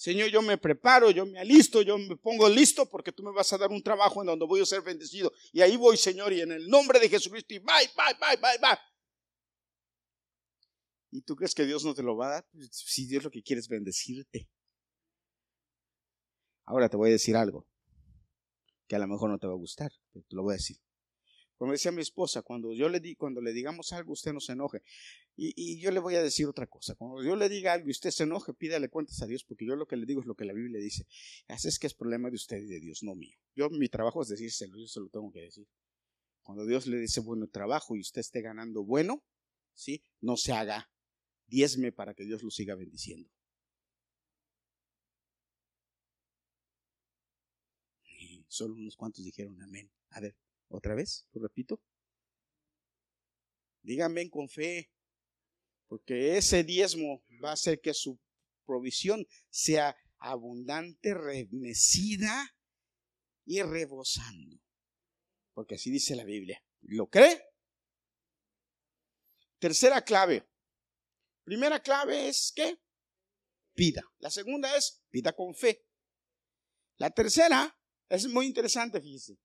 [0.00, 3.52] Señor, yo me preparo, yo me alisto, yo me pongo listo porque tú me vas
[3.52, 5.30] a dar un trabajo en donde voy a ser bendecido.
[5.52, 8.58] Y ahí voy, Señor, y en el nombre de Jesucristo, y bye, bye, bye, bye,
[8.62, 8.78] bye.
[11.10, 12.48] ¿Y tú crees que Dios no te lo va a dar?
[12.50, 14.48] Pues, si Dios lo que quiere es bendecirte.
[16.64, 17.66] Ahora te voy a decir algo
[18.88, 20.78] que a lo mejor no te va a gustar, pero te lo voy a decir.
[21.60, 24.52] Como decía mi esposa, cuando yo le di, cuando le digamos algo, usted no se
[24.52, 24.82] enoje.
[25.36, 26.94] Y, yo le voy a decir otra cosa.
[26.94, 29.76] Cuando yo le diga algo y usted se enoje, pídale cuentas a Dios, porque yo
[29.76, 31.06] lo que le digo es lo que la Biblia dice.
[31.48, 33.36] Así es que es problema de usted y de Dios, no mío.
[33.54, 35.68] Yo, mi trabajo es decírselo, yo se lo tengo que decir.
[36.40, 39.22] Cuando Dios le dice bueno trabajo y usted esté ganando bueno,
[39.74, 40.02] ¿sí?
[40.22, 40.90] No se haga
[41.46, 43.28] diezme para que Dios lo siga bendiciendo.
[48.18, 49.90] Y solo unos cuantos dijeron amén.
[50.08, 50.34] A ver.
[50.70, 51.82] Otra vez, lo repito.
[53.82, 54.90] Díganme con fe,
[55.88, 58.20] porque ese diezmo va a hacer que su
[58.64, 62.54] provisión sea abundante, remecida
[63.44, 64.60] y rebosando.
[65.54, 66.62] Porque así dice la Biblia.
[66.82, 67.42] ¿Lo cree?
[69.58, 70.48] Tercera clave.
[71.42, 72.80] Primera clave es que
[73.74, 74.04] pida.
[74.18, 75.84] La segunda es pida con fe.
[76.96, 77.76] La tercera
[78.08, 79.36] es muy interesante, fíjese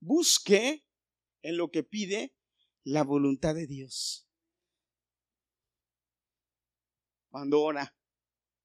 [0.00, 0.84] busque
[1.42, 2.34] en lo que pide
[2.84, 4.28] la voluntad de Dios.
[7.30, 7.96] Cuando ora,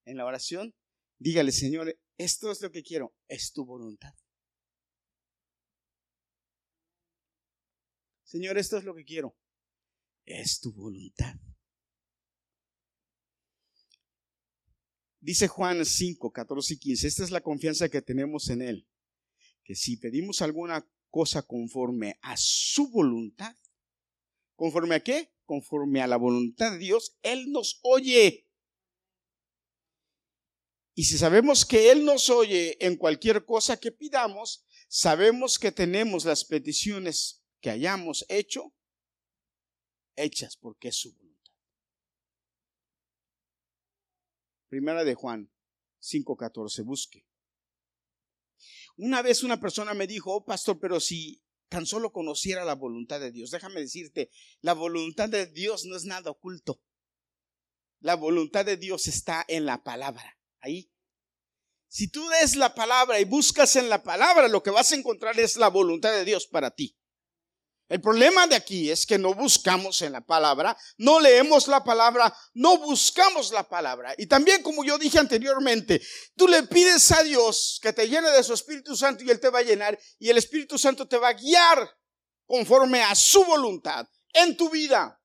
[0.04, 0.74] en la oración,
[1.18, 4.14] dígale, Señor, esto es lo que quiero, es tu voluntad.
[8.22, 9.36] Señor, esto es lo que quiero,
[10.24, 11.34] es tu voluntad.
[15.20, 18.88] Dice Juan 5, 14 y 15, esta es la confianza que tenemos en Él,
[19.62, 23.54] que si pedimos alguna cosa conforme a su voluntad,
[24.56, 25.32] ¿conforme a qué?
[25.44, 28.50] Conforme a la voluntad de Dios, Él nos oye.
[30.96, 36.24] Y si sabemos que Él nos oye en cualquier cosa que pidamos, sabemos que tenemos
[36.24, 38.74] las peticiones que hayamos hecho
[40.16, 41.52] hechas porque es su voluntad.
[44.68, 45.48] Primera de Juan
[46.00, 47.24] 5:14, busque.
[48.96, 53.20] Una vez una persona me dijo, oh, pastor, pero si tan solo conociera la voluntad
[53.20, 54.30] de Dios, déjame decirte,
[54.60, 56.80] la voluntad de Dios no es nada oculto.
[58.00, 60.90] La voluntad de Dios está en la palabra, ahí.
[61.88, 65.38] Si tú des la palabra y buscas en la palabra, lo que vas a encontrar
[65.38, 66.98] es la voluntad de Dios para ti.
[67.88, 72.34] El problema de aquí es que no buscamos en la palabra, no leemos la palabra,
[72.54, 74.14] no buscamos la palabra.
[74.16, 76.00] Y también, como yo dije anteriormente,
[76.34, 79.50] tú le pides a Dios que te llene de su Espíritu Santo y Él te
[79.50, 81.90] va a llenar y el Espíritu Santo te va a guiar
[82.46, 85.20] conforme a su voluntad en tu vida.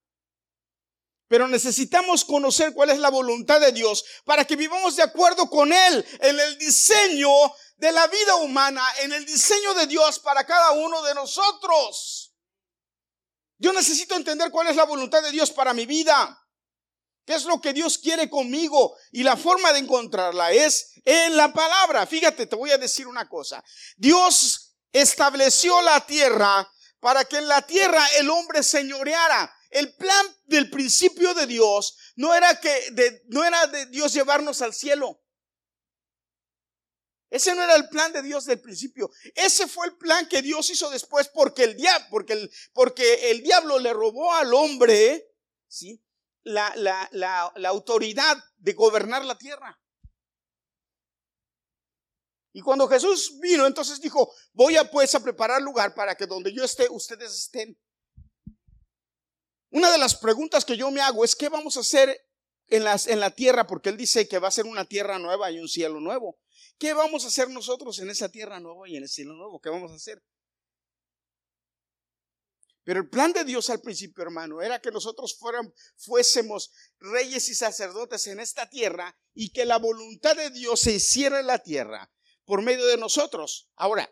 [1.30, 5.72] Pero necesitamos conocer cuál es la voluntad de Dios para que vivamos de acuerdo con
[5.72, 7.30] Él en el diseño
[7.78, 12.19] de la vida humana, en el diseño de Dios para cada uno de nosotros.
[13.60, 16.36] Yo necesito entender cuál es la voluntad de Dios para mi vida.
[17.26, 18.96] ¿Qué es lo que Dios quiere conmigo?
[19.12, 22.08] Y la forma de encontrarla es en la palabra.
[22.08, 23.64] Fíjate, te voy a decir una cosa.
[23.98, 26.68] Dios estableció la tierra
[27.00, 29.54] para que en la tierra el hombre señoreara.
[29.70, 34.62] El plan del principio de Dios no era que de, no era de Dios llevarnos
[34.62, 35.22] al cielo.
[37.30, 39.12] Ese no era el plan de Dios del principio.
[39.36, 43.44] Ese fue el plan que Dios hizo después porque el diablo, porque el, porque el
[43.44, 45.32] diablo le robó al hombre,
[45.68, 46.04] ¿sí?
[46.44, 49.80] La, la, la, la autoridad de gobernar la tierra.
[52.52, 56.52] Y cuando Jesús vino, entonces dijo, voy a pues a preparar lugar para que donde
[56.52, 57.80] yo esté, ustedes estén.
[59.70, 62.20] Una de las preguntas que yo me hago es, ¿qué vamos a hacer
[62.68, 63.68] en, las, en la tierra?
[63.68, 66.40] Porque Él dice que va a ser una tierra nueva y un cielo nuevo.
[66.80, 69.60] ¿Qué vamos a hacer nosotros en esa tierra nueva y en el cielo nuevo?
[69.60, 70.24] ¿Qué vamos a hacer?
[72.86, 75.38] Pero el plan de Dios al principio, hermano, era que nosotros
[75.98, 81.42] fuésemos reyes y sacerdotes en esta tierra y que la voluntad de Dios se hiciera
[81.42, 82.10] en la tierra
[82.46, 83.70] por medio de nosotros.
[83.76, 84.12] Ahora,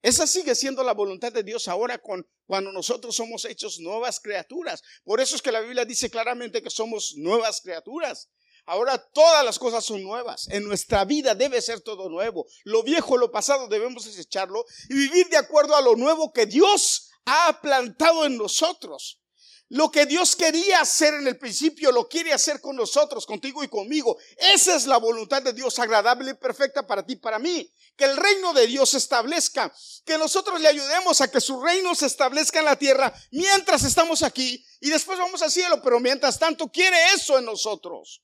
[0.00, 4.82] esa sigue siendo la voluntad de Dios ahora con, cuando nosotros somos hechos nuevas criaturas.
[5.02, 8.30] Por eso es que la Biblia dice claramente que somos nuevas criaturas.
[8.66, 10.48] Ahora todas las cosas son nuevas.
[10.48, 12.46] En nuestra vida debe ser todo nuevo.
[12.64, 17.10] Lo viejo, lo pasado debemos desecharlo y vivir de acuerdo a lo nuevo que Dios
[17.26, 19.20] ha plantado en nosotros.
[19.68, 23.68] Lo que Dios quería hacer en el principio lo quiere hacer con nosotros, contigo y
[23.68, 24.16] conmigo.
[24.36, 27.70] Esa es la voluntad de Dios agradable y perfecta para ti para mí.
[27.96, 29.72] Que el reino de Dios se establezca,
[30.04, 34.22] que nosotros le ayudemos a que su reino se establezca en la tierra mientras estamos
[34.22, 38.22] aquí y después vamos al cielo, pero mientras tanto quiere eso en nosotros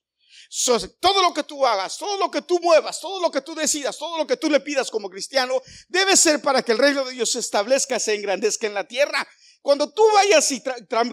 [1.00, 3.96] todo lo que tú hagas, todo lo que tú muevas, todo lo que tú decidas,
[3.96, 7.12] todo lo que tú le pidas como cristiano, debe ser para que el reino de
[7.12, 9.26] Dios se establezca, se engrandezca en la tierra.
[9.62, 10.62] Cuando tú vayas y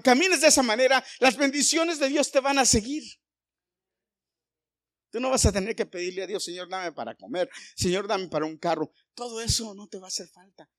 [0.02, 3.04] camines de esa manera, las bendiciones de Dios te van a seguir.
[5.12, 8.28] Tú no vas a tener que pedirle a Dios, Señor, dame para comer, Señor, dame
[8.30, 8.91] para un carro.
[9.13, 10.69] Todo eso no te va a hacer falta.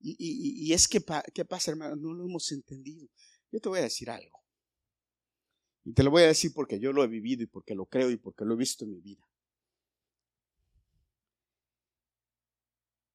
[0.00, 1.96] Y, y es que, ¿qué pasa, hermano?
[1.96, 3.08] No lo hemos entendido.
[3.50, 4.43] Yo te voy a decir algo.
[5.84, 8.10] Y te lo voy a decir porque yo lo he vivido y porque lo creo
[8.10, 9.28] y porque lo he visto en mi vida.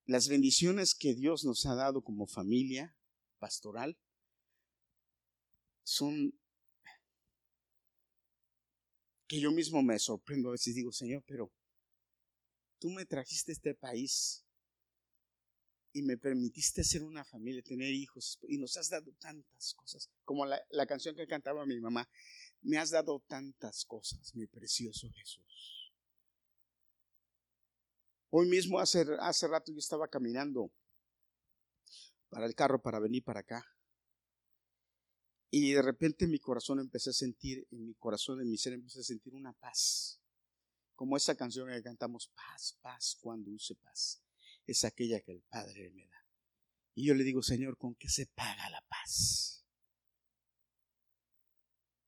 [0.05, 2.95] Las bendiciones que Dios nos ha dado como familia
[3.39, 3.97] pastoral
[5.83, 6.33] son
[9.27, 11.51] que yo mismo me sorprendo a veces digo, Señor, pero
[12.79, 14.43] tú me trajiste a este país
[15.93, 20.45] y me permitiste ser una familia, tener hijos y nos has dado tantas cosas, como
[20.45, 22.09] la, la canción que cantaba mi mamá,
[22.61, 25.93] me has dado tantas cosas, mi precioso Jesús.
[28.31, 30.71] Hoy mismo hace, hace rato yo estaba caminando
[32.29, 33.65] para el carro para venir para acá.
[35.51, 38.73] Y de repente en mi corazón empecé a sentir, en mi corazón, en mi ser
[38.73, 40.21] empecé a sentir una paz.
[40.95, 44.21] Como esa canción que cantamos, paz, paz, cuando use paz.
[44.67, 46.27] Es aquella que el Padre me da.
[46.93, 49.58] Y yo le digo, Señor, ¿con qué se paga la paz?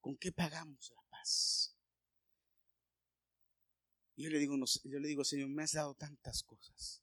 [0.02, 1.76] ¿Con qué pagamos la paz?
[4.22, 7.02] yo le digo, yo le digo, Señor, me has dado tantas cosas.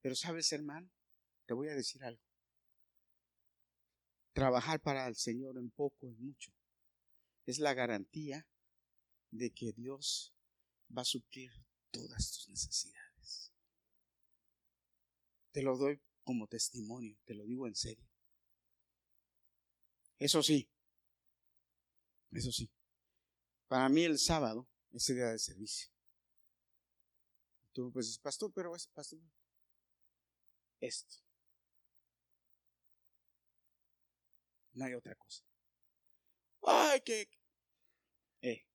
[0.00, 0.90] Pero sabes, hermano,
[1.46, 2.22] te voy a decir algo.
[4.32, 6.52] Trabajar para el Señor en poco, en mucho,
[7.44, 8.46] es la garantía
[9.30, 10.34] de que Dios
[10.96, 11.52] va a suplir
[11.90, 13.52] todas tus necesidades.
[15.52, 18.08] Te lo doy como testimonio, te lo digo en serio.
[20.18, 20.71] Eso sí,
[22.32, 22.70] eso sí,
[23.68, 25.90] para mí el sábado es el día de servicio.
[27.72, 29.18] Tú pues pastor, pero es pastor.
[30.80, 31.16] Esto.
[34.74, 35.42] No hay otra cosa.
[36.62, 37.28] Ay, que...
[38.42, 38.66] Eh.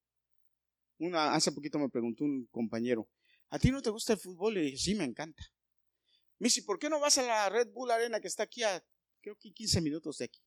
[1.00, 3.08] Una, hace poquito me preguntó un compañero,
[3.50, 4.56] ¿a ti no te gusta el fútbol?
[4.56, 5.44] Le dije, sí, me encanta.
[6.40, 8.84] Me ¿por qué no vas a la Red Bull Arena que está aquí a,
[9.22, 10.42] creo que 15 minutos de aquí?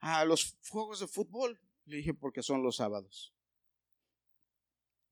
[0.00, 1.60] A los juegos de fútbol.
[1.86, 3.32] Le dije, porque son los sábados.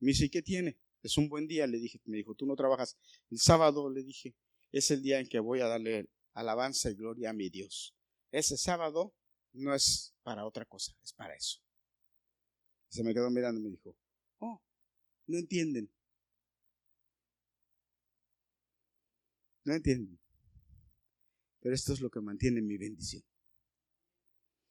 [0.00, 0.76] Me dice, ¿qué tiene?
[1.02, 2.00] Es un buen día, le dije.
[2.04, 2.96] Me dijo, tú no trabajas.
[3.30, 4.34] El sábado, le dije,
[4.72, 7.94] es el día en que voy a darle alabanza y gloria a mi Dios.
[8.30, 9.14] Ese sábado
[9.52, 11.60] no es para otra cosa, es para eso.
[12.88, 13.96] Se me quedó mirando y me dijo,
[14.38, 14.60] oh,
[15.26, 15.90] no entienden.
[19.64, 20.18] No entienden.
[21.60, 23.22] Pero esto es lo que mantiene mi bendición.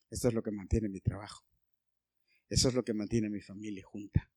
[0.09, 1.43] Esto es lo que mantiene mi trabajo.
[2.53, 4.31] Eso es lo que mantiene mi familia junta.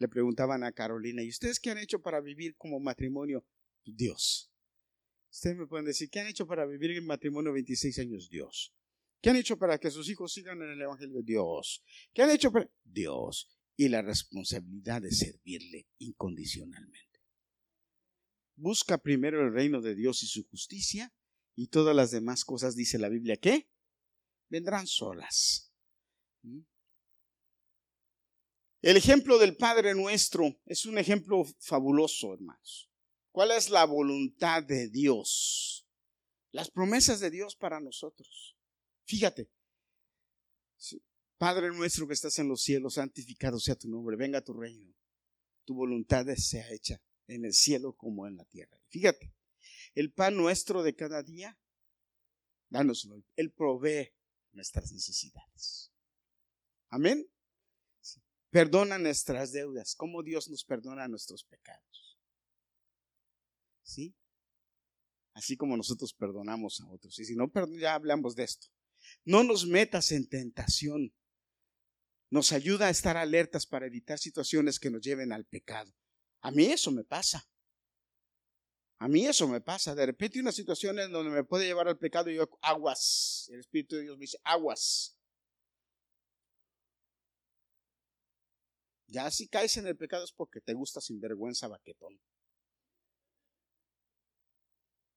[0.00, 3.46] Le preguntaban a Carolina, ¿y ustedes qué han hecho para vivir como matrimonio?
[3.84, 4.52] Dios.
[5.30, 8.28] Ustedes me pueden decir, ¿qué han hecho para vivir en matrimonio 26 años?
[8.28, 8.74] Dios.
[9.22, 11.22] ¿Qué han hecho para que sus hijos sigan en el Evangelio?
[11.22, 11.84] Dios.
[12.12, 12.68] ¿Qué han hecho para...
[12.82, 13.56] Dios.
[13.76, 17.20] Y la responsabilidad de servirle incondicionalmente.
[18.56, 21.14] Busca primero el reino de Dios y su justicia
[21.54, 23.68] y todas las demás cosas, dice la Biblia, ¿qué?
[24.48, 25.72] Vendrán solas.
[26.42, 26.62] ¿Mm?
[28.82, 32.90] El ejemplo del Padre nuestro es un ejemplo fabuloso, hermanos.
[33.30, 35.86] ¿Cuál es la voluntad de Dios?
[36.50, 38.56] Las promesas de Dios para nosotros.
[39.04, 39.50] Fíjate,
[41.36, 44.94] Padre nuestro que estás en los cielos, santificado sea tu nombre, venga tu reino.
[45.64, 48.80] Tu voluntad sea hecha en el cielo como en la tierra.
[48.88, 49.34] Fíjate,
[49.94, 51.58] el pan nuestro de cada día,
[52.68, 53.22] dánoslo.
[53.36, 54.12] Él provee
[54.52, 55.92] nuestras necesidades.
[56.88, 57.30] Amén.
[58.50, 62.18] Perdona nuestras deudas, como Dios nos perdona nuestros pecados.
[63.82, 64.14] ¿Sí?
[65.34, 67.18] Así como nosotros perdonamos a otros.
[67.18, 68.66] Y si no, ya hablamos de esto.
[69.24, 71.14] No nos metas en tentación.
[72.28, 75.92] Nos ayuda a estar alertas para evitar situaciones que nos lleven al pecado.
[76.42, 77.48] A mí eso me pasa.
[78.98, 79.94] A mí eso me pasa.
[79.94, 83.48] De repente una situación en donde me puede llevar al pecado y yo aguas.
[83.52, 85.19] El Espíritu de Dios me dice aguas.
[89.10, 92.20] Ya si caes en el pecado es porque te gusta sinvergüenza baquetón.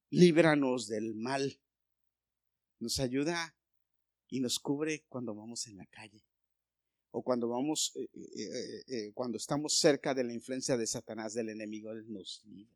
[0.09, 1.59] Líbranos del mal.
[2.79, 3.55] Nos ayuda
[4.27, 6.23] y nos cubre cuando vamos en la calle
[7.11, 11.49] o cuando vamos, eh, eh, eh, cuando estamos cerca de la influencia de Satanás, del
[11.49, 12.75] enemigo, Él nos libra.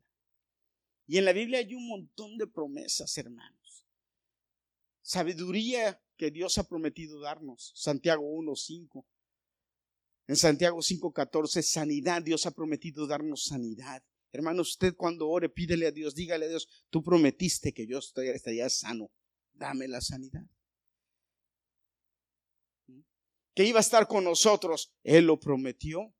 [1.08, 3.84] Y en la Biblia hay un montón de promesas, hermanos.
[5.02, 7.72] Sabiduría que Dios ha prometido darnos.
[7.74, 9.04] Santiago 1.5.
[10.28, 14.02] En Santiago 5:14, sanidad, Dios ha prometido darnos sanidad.
[14.30, 18.68] Hermano, usted cuando ore, pídele a Dios, dígale a Dios, tú prometiste que yo estaría
[18.68, 19.10] sano,
[19.54, 20.44] dame la sanidad.
[22.88, 23.00] ¿Mm?
[23.54, 26.14] Que iba a estar con nosotros, Él lo prometió.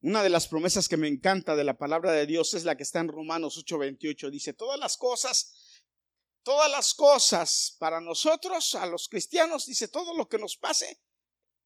[0.00, 2.84] Una de las promesas que me encanta de la palabra de Dios es la que
[2.84, 4.30] está en Romanos 8:28.
[4.30, 5.82] Dice, todas las cosas,
[6.44, 11.00] todas las cosas para nosotros, a los cristianos, dice, todo lo que nos pase,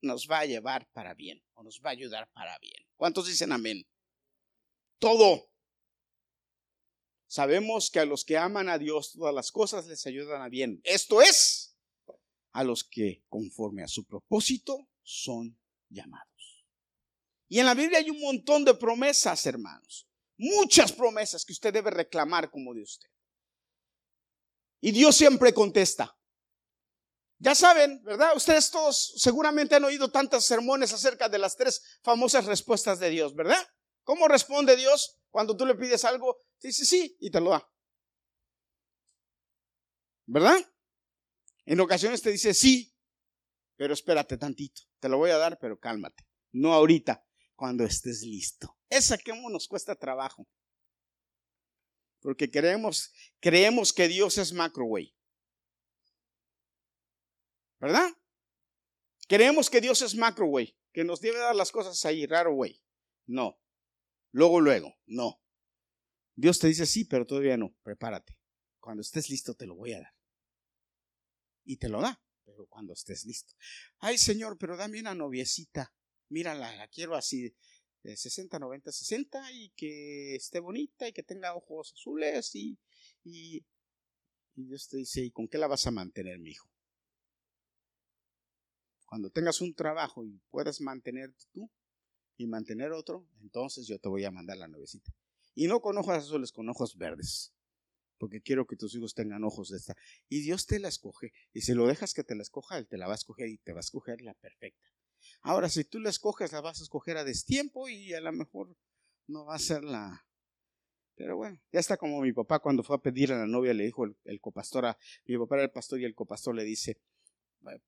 [0.03, 2.86] nos va a llevar para bien o nos va a ayudar para bien.
[2.96, 3.86] ¿Cuántos dicen amén?
[4.98, 5.50] Todo.
[7.26, 10.80] Sabemos que a los que aman a Dios todas las cosas les ayudan a bien.
[10.84, 11.78] Esto es
[12.53, 16.66] a los que conforme a su propósito son llamados.
[17.48, 20.07] Y en la Biblia hay un montón de promesas, hermanos.
[20.36, 23.09] Muchas promesas que usted debe reclamar como de usted.
[24.80, 26.18] Y Dios siempre contesta.
[27.43, 28.36] Ya saben, ¿verdad?
[28.36, 33.34] Ustedes todos seguramente han oído tantos sermones acerca de las tres famosas respuestas de Dios,
[33.34, 33.61] ¿verdad?
[34.05, 36.40] ¿Cómo responde Dios cuando tú le pides algo?
[36.61, 37.68] Dice sí y te lo da.
[40.26, 40.57] ¿Verdad?
[41.64, 42.95] En ocasiones te dice sí,
[43.74, 44.82] pero espérate tantito.
[45.01, 46.24] Te lo voy a dar, pero cálmate.
[46.53, 47.26] No ahorita,
[47.57, 48.78] cuando estés listo.
[48.88, 50.47] Esa que nos cuesta trabajo.
[52.20, 55.12] Porque creemos, creemos que Dios es macrowave.
[57.83, 58.16] ¿Verdad?
[59.26, 60.76] Creemos que Dios es macrowave.
[60.93, 62.80] que nos debe dar las cosas ahí, raro, güey.
[63.26, 63.59] No.
[64.30, 65.43] Luego, luego, no.
[66.37, 67.74] Dios te dice sí, pero todavía no.
[67.83, 68.39] Prepárate.
[68.78, 70.14] Cuando estés listo te lo voy a dar.
[71.64, 73.55] Y te lo da, pero cuando estés listo.
[73.99, 75.93] Ay, Señor, pero dame una noviecita.
[76.28, 77.53] Mírala, la quiero así
[78.03, 82.78] de 60, 90, 60 y que esté bonita y que tenga ojos azules y,
[83.24, 83.66] y,
[84.55, 86.71] y Dios te dice, ¿y con qué la vas a mantener, mi hijo?
[89.12, 91.70] Cuando tengas un trabajo y puedas mantenerte tú
[92.38, 95.12] y mantener otro, entonces yo te voy a mandar la nuevecita.
[95.54, 97.52] Y no con ojos azules, con ojos verdes.
[98.16, 99.94] Porque quiero que tus hijos tengan ojos de esta.
[100.30, 101.34] Y Dios te la escoge.
[101.52, 103.58] Y si lo dejas que te la escoja, Él te la va a escoger y
[103.58, 104.88] te va a escoger la perfecta.
[105.42, 108.74] Ahora, si tú la escoges, la vas a escoger a destiempo y a lo mejor
[109.26, 110.26] no va a ser la...
[111.16, 113.84] Pero bueno, ya está como mi papá cuando fue a pedir a la novia, le
[113.84, 114.98] dijo el, el copastor a...
[115.26, 116.98] Mi papá era el pastor y el copastor le dice,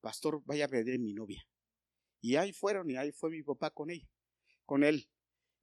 [0.01, 1.47] pastor, vaya a pedir mi novia.
[2.20, 4.09] Y ahí fueron y ahí fue mi papá con ella,
[4.64, 5.09] con él.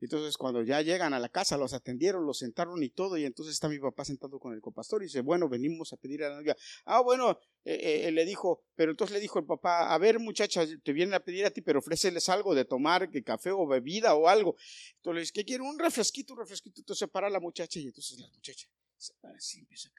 [0.01, 3.53] Entonces cuando ya llegan a la casa, los atendieron, los sentaron y todo, y entonces
[3.53, 6.37] está mi papá sentado con el copastor y dice, bueno, venimos a pedir a la
[6.37, 6.57] novia.
[6.85, 10.65] Ah, bueno, eh, eh, le dijo, pero entonces le dijo el papá, a ver muchacha,
[10.83, 14.15] te vienen a pedir a ti, pero ofréceles algo de tomar, que café o bebida
[14.15, 14.55] o algo.
[14.95, 15.63] Entonces ¿qué quiere?
[15.63, 16.81] Un refresquito, un refresquito.
[16.81, 19.91] Entonces para la muchacha y entonces la muchacha se para así, empieza a...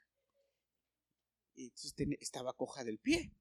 [1.55, 3.31] Y entonces estaba coja del pie.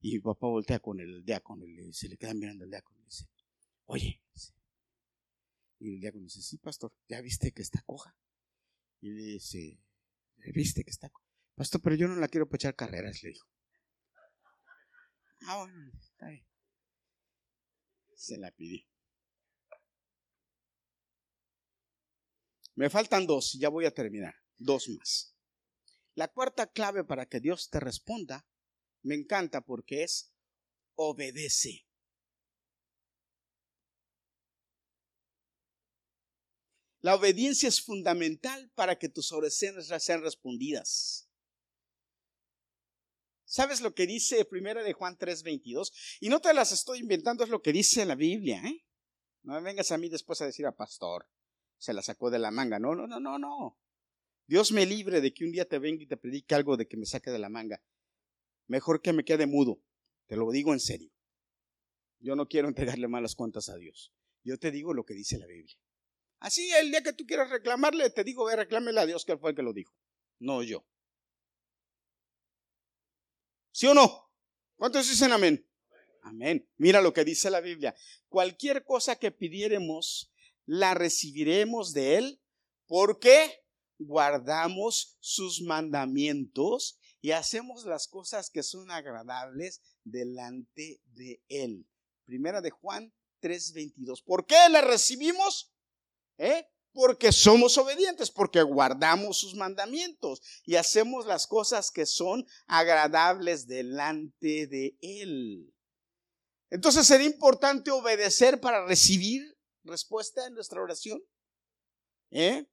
[0.00, 3.04] Y mi papá voltea con el diácono y se le queda mirando al diácono y
[3.04, 3.28] dice,
[3.86, 4.22] oye,
[5.80, 8.16] y el diácono dice, sí, pastor, ¿ya viste que está coja?
[9.00, 9.80] Y le dice,
[10.54, 11.28] ¿viste que está coja?
[11.54, 13.48] Pastor, pero yo no la quiero para echar carreras, le dijo.
[15.42, 16.46] Ah, bueno, está bien.
[18.14, 18.84] Se la pidió.
[22.74, 24.34] Me faltan dos ya voy a terminar.
[24.56, 25.34] Dos más.
[26.14, 28.46] La cuarta clave para que Dios te responda
[29.08, 30.30] me encanta porque es
[30.94, 31.86] obedece.
[37.00, 41.28] La obediencia es fundamental para que tus oraciones sean respondidas.
[43.44, 46.18] ¿Sabes lo que dice primera de Juan 3:22?
[46.20, 48.84] Y no te las estoy inventando, es lo que dice la Biblia, ¿eh?
[49.42, 51.26] No me vengas a mí después a decir a pastor,
[51.78, 52.78] se la sacó de la manga.
[52.78, 53.78] No, no, no, no, no.
[54.46, 56.98] Dios me libre de que un día te venga y te predique algo de que
[56.98, 57.82] me saque de la manga
[58.68, 59.82] mejor que me quede mudo.
[60.26, 61.10] Te lo digo en serio.
[62.20, 64.12] Yo no quiero entregarle malas cuentas a Dios.
[64.44, 65.76] Yo te digo lo que dice la Biblia.
[66.38, 69.50] Así el día que tú quieras reclamarle, te digo, ve, reclámele a Dios que fue
[69.50, 69.92] el que lo dijo.
[70.38, 70.86] No yo.
[73.72, 74.30] ¿Sí o no?
[74.76, 75.68] ¿Cuántos dicen amén?
[76.22, 76.68] Amén.
[76.76, 77.94] Mira lo que dice la Biblia.
[78.28, 80.32] Cualquier cosa que pidiéremos,
[80.64, 82.40] la recibiremos de Él
[82.86, 83.64] porque
[83.98, 91.86] guardamos sus mandamientos y hacemos las cosas que son agradables delante de Él.
[92.24, 94.22] Primera de Juan 3:22.
[94.22, 95.72] ¿Por qué la recibimos?
[96.38, 96.66] ¿Eh?
[96.92, 104.66] Porque somos obedientes, porque guardamos sus mandamientos y hacemos las cosas que son agradables delante
[104.66, 105.72] de Él.
[106.70, 111.22] Entonces, ¿sería importante obedecer para recibir respuesta en nuestra oración?
[112.30, 112.66] ¿Eh?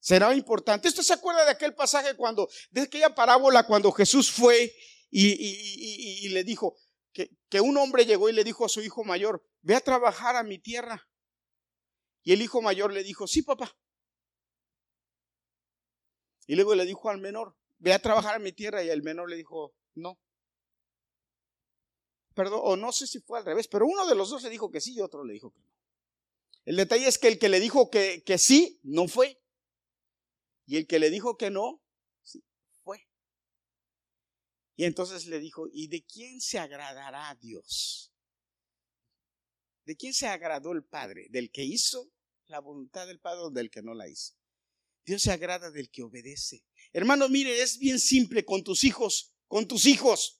[0.00, 0.88] Será importante.
[0.88, 4.74] ¿Esto se acuerda de aquel pasaje cuando, de aquella parábola cuando Jesús fue
[5.10, 6.76] y, le dijo
[7.12, 10.36] que, que, un hombre llegó y le dijo a su hijo mayor, ve a trabajar
[10.36, 11.08] a mi tierra?
[12.22, 13.74] Y el hijo mayor le dijo, sí, papá.
[16.46, 18.82] Y luego le dijo al menor, ve a trabajar a mi tierra.
[18.82, 20.18] Y el menor le dijo, no.
[22.34, 24.70] Perdón, o no sé si fue al revés, pero uno de los dos le dijo
[24.70, 25.74] que sí y otro le dijo que no.
[26.64, 29.40] El detalle es que el que le dijo que, que sí, no fue.
[30.68, 31.82] Y el que le dijo que no,
[32.22, 32.44] sí,
[32.84, 33.08] fue.
[34.76, 38.12] Y entonces le dijo, ¿y de quién se agradará Dios?
[39.86, 41.28] ¿De quién se agradó el Padre?
[41.30, 42.12] ¿Del que hizo
[42.48, 44.34] la voluntad del Padre o del que no la hizo?
[45.06, 46.66] Dios se agrada del que obedece.
[46.92, 50.37] Hermano, mire, es bien simple con tus hijos, con tus hijos.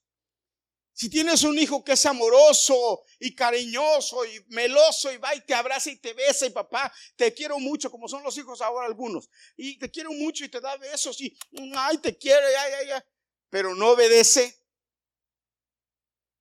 [0.99, 5.55] Si tienes un hijo que es amoroso y cariñoso y meloso y va y te
[5.55, 9.31] abraza y te besa y papá, te quiero mucho, como son los hijos ahora algunos,
[9.57, 11.39] y te quiero mucho y te da besos y
[11.77, 13.03] ay, te quiere, ay, ay, ay,
[13.49, 14.61] pero no obedece.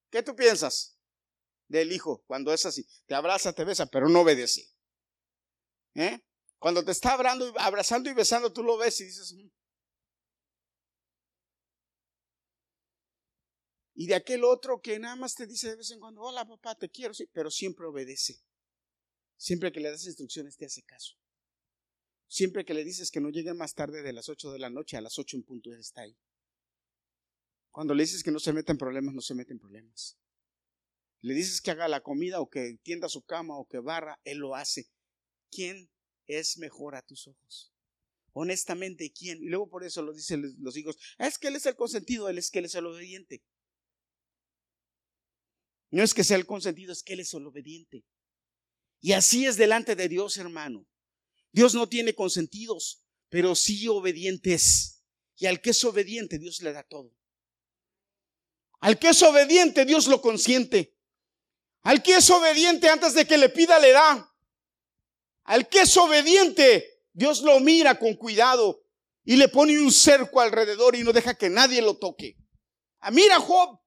[0.10, 0.98] ¿Qué tú piensas
[1.68, 2.84] del hijo cuando es así?
[3.06, 4.68] Te abraza, te besa, pero no obedece.
[5.94, 6.20] ¿Eh?
[6.58, 9.36] Cuando te está abrazando y besando, tú lo ves y dices,
[14.00, 16.76] Y de aquel otro que nada más te dice de vez en cuando, hola papá,
[16.76, 18.40] te quiero, sí, pero siempre obedece.
[19.36, 21.16] Siempre que le das instrucciones te hace caso.
[22.28, 24.98] Siempre que le dices que no llegue más tarde de las 8 de la noche,
[24.98, 26.16] a las 8 en punto él está ahí.
[27.72, 30.16] Cuando le dices que no se mete en problemas, no se mete en problemas.
[31.22, 34.38] Le dices que haga la comida o que tienda su cama o que barra, Él
[34.38, 34.92] lo hace.
[35.50, 35.90] ¿Quién
[36.28, 37.74] es mejor a tus ojos?
[38.34, 39.42] Honestamente, ¿quién?
[39.42, 41.00] Y luego por eso lo dicen los hijos.
[41.18, 43.44] Es que Él es el consentido, Él es que Él es el obediente.
[45.90, 48.04] No es que sea el consentido, es que Él es el obediente.
[49.00, 50.86] Y así es delante de Dios, hermano.
[51.52, 55.04] Dios no tiene consentidos, pero sí obedientes.
[55.38, 57.14] Y al que es obediente, Dios le da todo.
[58.80, 60.96] Al que es obediente, Dios lo consiente.
[61.84, 64.36] Al que es obediente antes de que le pida, le da.
[65.44, 68.84] Al que es obediente, Dios lo mira con cuidado
[69.24, 72.38] y le pone un cerco alrededor y no deja que nadie lo toque.
[73.00, 73.80] Ah, mira Job.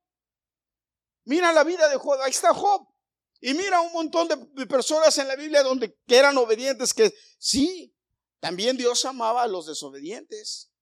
[1.30, 2.20] Mira la vida de Job.
[2.22, 2.88] Ahí está Job.
[3.40, 7.94] Y mira un montón de personas en la Biblia donde que eran obedientes que sí,
[8.40, 10.72] también Dios amaba a los desobedientes.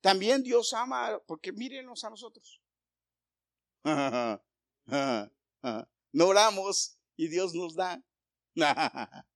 [0.00, 2.60] También Dios ama, porque mírenos a nosotros.
[6.12, 8.04] No oramos y Dios nos da.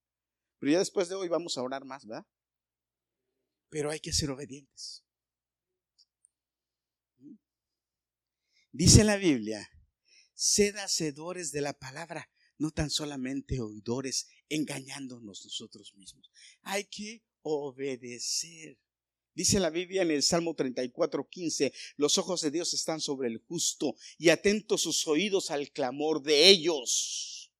[0.58, 2.26] Pero ya después de hoy vamos a orar más, ¿verdad?
[3.68, 5.04] Pero hay que ser obedientes.
[8.70, 9.68] Dice la Biblia,
[10.38, 16.30] sed hacedores de la palabra, no tan solamente oidores, engañándonos nosotros mismos.
[16.62, 18.78] Hay que obedecer.
[19.34, 23.38] Dice la Biblia en el Salmo 34, 15, los ojos de Dios están sobre el
[23.38, 27.52] justo y atentos sus oídos al clamor de ellos.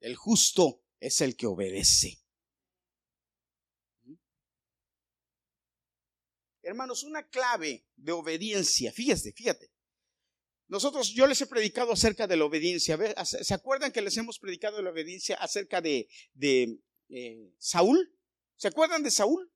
[0.00, 2.20] El justo es el que obedece.
[6.62, 9.70] Hermanos, una clave de obediencia, fíjate, fíjate.
[10.70, 12.96] Nosotros, yo les he predicado acerca de la obediencia.
[13.24, 18.16] ¿Se acuerdan que les hemos predicado de la obediencia acerca de, de eh, Saúl?
[18.54, 19.52] ¿Se acuerdan de Saúl?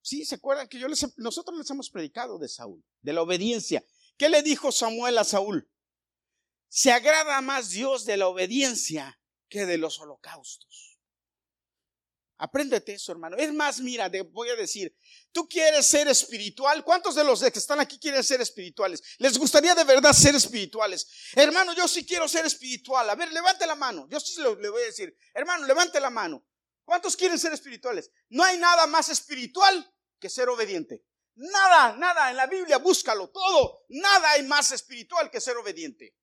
[0.00, 3.84] Sí, ¿se acuerdan que yo nosotros les hemos predicado de Saúl, de la obediencia?
[4.16, 5.70] ¿Qué le dijo Samuel a Saúl?
[6.68, 9.20] Se agrada más Dios de la obediencia
[9.50, 10.95] que de los holocaustos.
[12.38, 13.36] Apréndete eso, hermano.
[13.36, 14.94] Es más, mira, te voy a decir,
[15.32, 16.84] tú quieres ser espiritual.
[16.84, 19.02] ¿Cuántos de los que están aquí quieren ser espirituales?
[19.18, 21.06] ¿Les gustaría de verdad ser espirituales?
[21.34, 23.08] Hermano, yo sí quiero ser espiritual.
[23.08, 24.06] A ver, levante la mano.
[24.10, 26.46] Yo sí le voy a decir, hermano, levante la mano.
[26.84, 28.10] ¿Cuántos quieren ser espirituales?
[28.28, 31.04] No hay nada más espiritual que ser obediente.
[31.36, 33.84] Nada, nada, en la Biblia búscalo todo.
[33.88, 36.14] Nada hay más espiritual que ser obediente.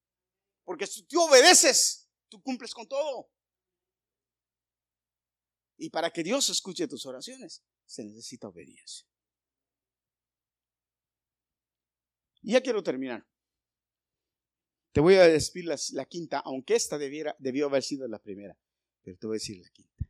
[0.63, 3.29] Porque si tú obedeces, tú cumples con todo.
[5.83, 9.05] Y para que Dios escuche tus oraciones, se necesita obediencia.
[12.41, 13.27] Y ya quiero terminar.
[14.93, 18.57] Te voy a decir la, quinta, aunque esta debiera, debió haber sido la primera,
[19.01, 20.09] pero te voy a decir la quinta.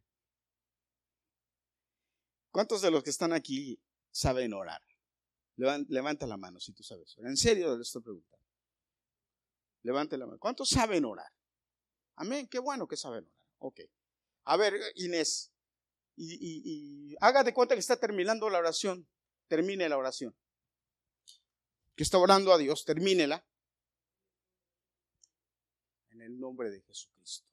[2.52, 4.84] ¿Cuántos de los que están aquí saben orar?
[5.56, 7.16] Levanta la mano si tú sabes.
[7.18, 8.46] En serio le estoy preguntando.
[9.82, 10.38] Levante la mano.
[10.38, 11.34] ¿Cuántos saben orar?
[12.18, 12.48] Amén.
[12.48, 13.40] Qué bueno que saben orar.
[13.58, 13.80] Ok.
[14.44, 15.53] A ver, Inés.
[16.16, 19.08] Y, y, haga de cuenta que está terminando la oración.
[19.48, 20.36] Termine la oración.
[21.96, 22.86] Que está orando a Dios.
[22.86, 23.46] Termínela.
[26.12, 27.48] En el nombre de Jesucristo.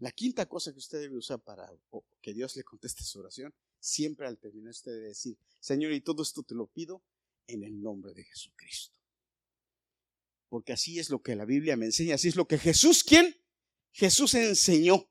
[0.00, 1.70] La quinta cosa que usted debe usar para
[2.22, 6.22] que Dios le conteste su oración, siempre al terminar usted debe decir, Señor, y todo
[6.22, 7.02] esto te lo pido
[7.46, 8.96] en el nombre de Jesucristo.
[10.48, 13.36] Porque así es lo que la Biblia me enseña, así es lo que Jesús, ¿quién?
[13.92, 15.09] Jesús enseñó.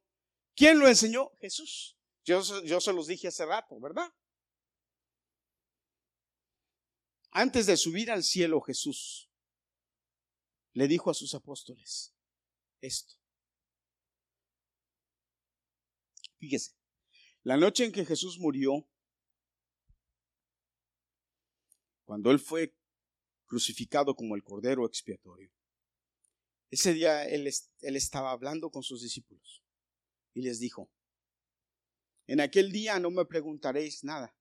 [0.60, 1.32] ¿Quién lo enseñó?
[1.40, 1.98] Jesús.
[2.26, 4.14] Yo, se los dije hace rato, ¿verdad?
[7.32, 9.32] Antes de subir al cielo, Jesús
[10.74, 12.14] le dijo a sus apóstoles
[12.82, 13.16] esto.
[16.40, 16.76] Fíjese,
[17.44, 18.86] la noche en que Jesús murió,
[22.04, 22.76] cuando Él fue
[23.46, 25.54] crucificado como el Cordero expiatorio,
[26.70, 27.48] ese día él
[27.96, 29.64] estaba hablando con sus discípulos
[30.34, 30.92] y les dijo,
[32.28, 34.36] en aquel día no me preguntaréis nada.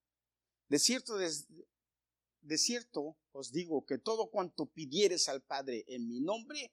[0.67, 6.71] De cierto, de, cierto os digo que todo cuanto pidieres al Padre en mi nombre,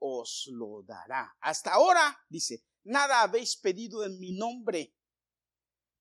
[0.00, 1.36] os lo dará.
[1.40, 4.92] Hasta ahora, dice, nada habéis pedido en mi nombre.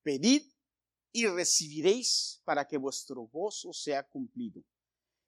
[0.01, 0.51] Pedid
[1.11, 4.63] y recibiréis para que vuestro gozo sea cumplido.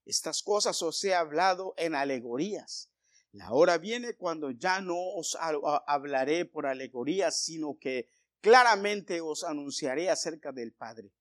[0.05, 2.89] Estas cosas os he hablado en alegorías.
[3.31, 8.09] La hora viene cuando ya no os hablaré por alegorías, sino que
[8.41, 11.13] claramente os anunciaré acerca del Padre.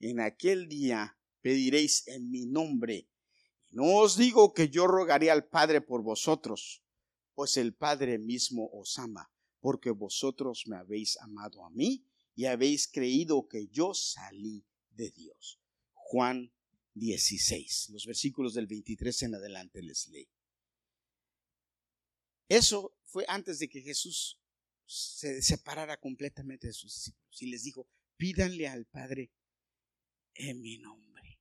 [0.00, 3.08] En aquel día pediréis en mi nombre.
[3.70, 6.82] No os digo que yo rogaré al Padre por vosotros,
[7.34, 9.30] pues el Padre mismo os ama
[9.64, 15.58] porque vosotros me habéis amado a mí y habéis creído que yo salí de Dios.
[15.94, 16.52] Juan
[16.92, 17.88] 16.
[17.88, 20.28] Los versículos del 23 en adelante les leí.
[22.48, 24.40] Eso fue antes de que Jesús
[24.86, 29.32] se separara completamente de sus discípulos y les dijo, pídanle al Padre
[30.34, 31.40] en mi nombre.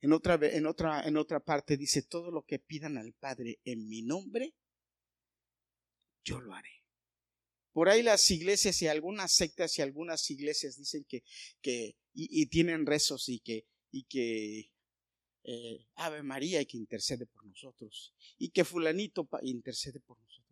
[0.00, 3.88] En otra, en otra, en otra parte dice, todo lo que pidan al Padre en
[3.88, 4.54] mi nombre,
[6.24, 6.84] yo lo haré.
[7.72, 11.24] Por ahí las iglesias y algunas sectas y algunas iglesias dicen que,
[11.60, 14.73] que y, tienen rezos y que, y que
[15.44, 20.44] eh, Ave María que intercede por nosotros y que fulanito intercede por nosotros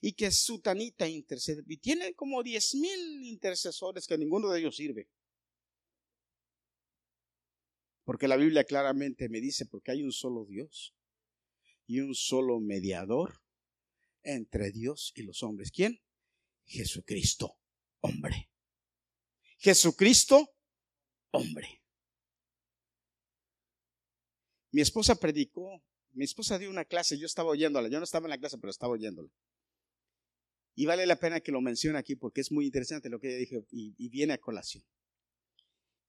[0.00, 5.08] y que Sutanita intercede y tienen como diez mil intercesores que ninguno de ellos sirve.
[8.04, 10.94] Porque la Biblia claramente me dice, porque hay un solo Dios
[11.86, 13.40] y un solo mediador
[14.22, 15.70] entre Dios y los hombres.
[15.70, 16.00] ¿Quién?
[16.66, 17.56] Jesucristo,
[18.00, 18.50] hombre.
[19.58, 20.52] Jesucristo,
[21.30, 21.79] hombre.
[24.72, 28.30] Mi esposa predicó, mi esposa dio una clase, yo estaba oyéndola, yo no estaba en
[28.30, 29.30] la clase, pero estaba oyéndola.
[30.74, 33.38] Y vale la pena que lo mencione aquí porque es muy interesante lo que ella
[33.38, 34.84] dijo y, viene a colación.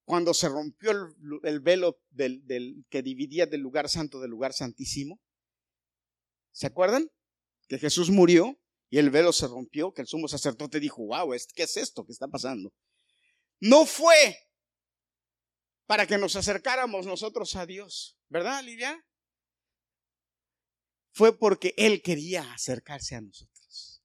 [0.06, 0.92] Cuando se rompió
[1.44, 5.20] el, velo del, que dividía del lugar santo del lugar santísimo,
[6.52, 7.10] ¿se acuerdan?
[7.68, 8.60] Que Jesús murió
[8.90, 12.12] y el velo se rompió, que el sumo sacerdote dijo, wow, ¿qué es esto que
[12.12, 12.74] está pasando?
[13.60, 14.38] No fue
[15.92, 19.06] para que nos acercáramos nosotros a Dios, ¿verdad, Lidia?
[21.12, 24.02] Fue porque Él quería acercarse a nosotros.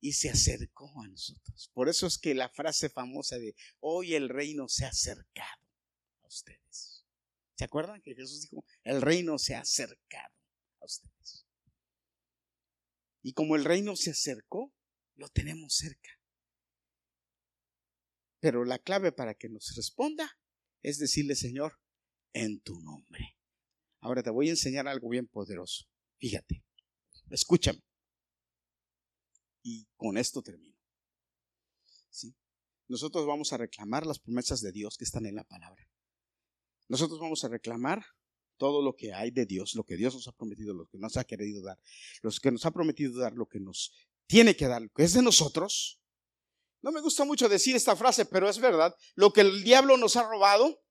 [0.00, 1.70] Y se acercó a nosotros.
[1.74, 5.62] Por eso es que la frase famosa de hoy el reino se ha acercado
[6.22, 7.04] a ustedes.
[7.54, 10.34] ¿Se acuerdan que Jesús dijo, el reino se ha acercado
[10.80, 11.46] a ustedes?
[13.20, 14.74] Y como el reino se acercó,
[15.16, 16.17] lo tenemos cerca.
[18.40, 20.38] Pero la clave para que nos responda
[20.82, 21.80] es decirle, Señor,
[22.32, 23.36] en tu nombre.
[24.00, 25.86] Ahora te voy a enseñar algo bien poderoso.
[26.18, 26.64] Fíjate,
[27.30, 27.82] escúchame.
[29.62, 30.78] Y con esto termino.
[32.10, 32.34] ¿Sí?
[32.86, 35.88] Nosotros vamos a reclamar las promesas de Dios que están en la palabra.
[36.88, 38.04] Nosotros vamos a reclamar
[38.56, 41.16] todo lo que hay de Dios, lo que Dios nos ha prometido, lo que nos
[41.16, 41.78] ha querido dar,
[42.22, 43.92] lo que nos ha prometido dar, lo que nos
[44.26, 46.00] tiene que dar, lo que es de nosotros.
[46.80, 48.94] No me gusta mucho decir esta frase, pero es verdad.
[49.14, 50.82] Lo que el diablo nos ha robado,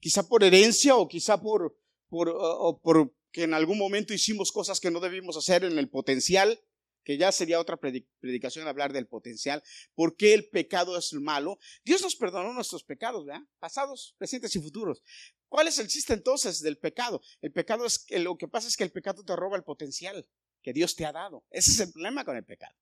[0.00, 1.76] quizá por herencia o quizá por,
[2.08, 6.60] por, o porque en algún momento hicimos cosas que no debimos hacer en el potencial,
[7.04, 9.62] que ya sería otra predicación hablar del potencial,
[9.94, 11.58] por qué el pecado es malo.
[11.84, 13.42] Dios nos perdonó nuestros pecados, ¿verdad?
[13.58, 15.02] Pasados, presentes y futuros.
[15.48, 17.20] ¿Cuál es el chiste entonces del pecado?
[17.40, 20.26] El pecado es que lo que pasa es que el pecado te roba el potencial
[20.62, 21.44] que Dios te ha dado.
[21.50, 22.74] Ese es el problema con el pecado.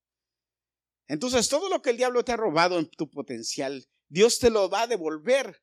[1.10, 4.70] Entonces, todo lo que el diablo te ha robado en tu potencial, Dios te lo
[4.70, 5.60] va a devolver.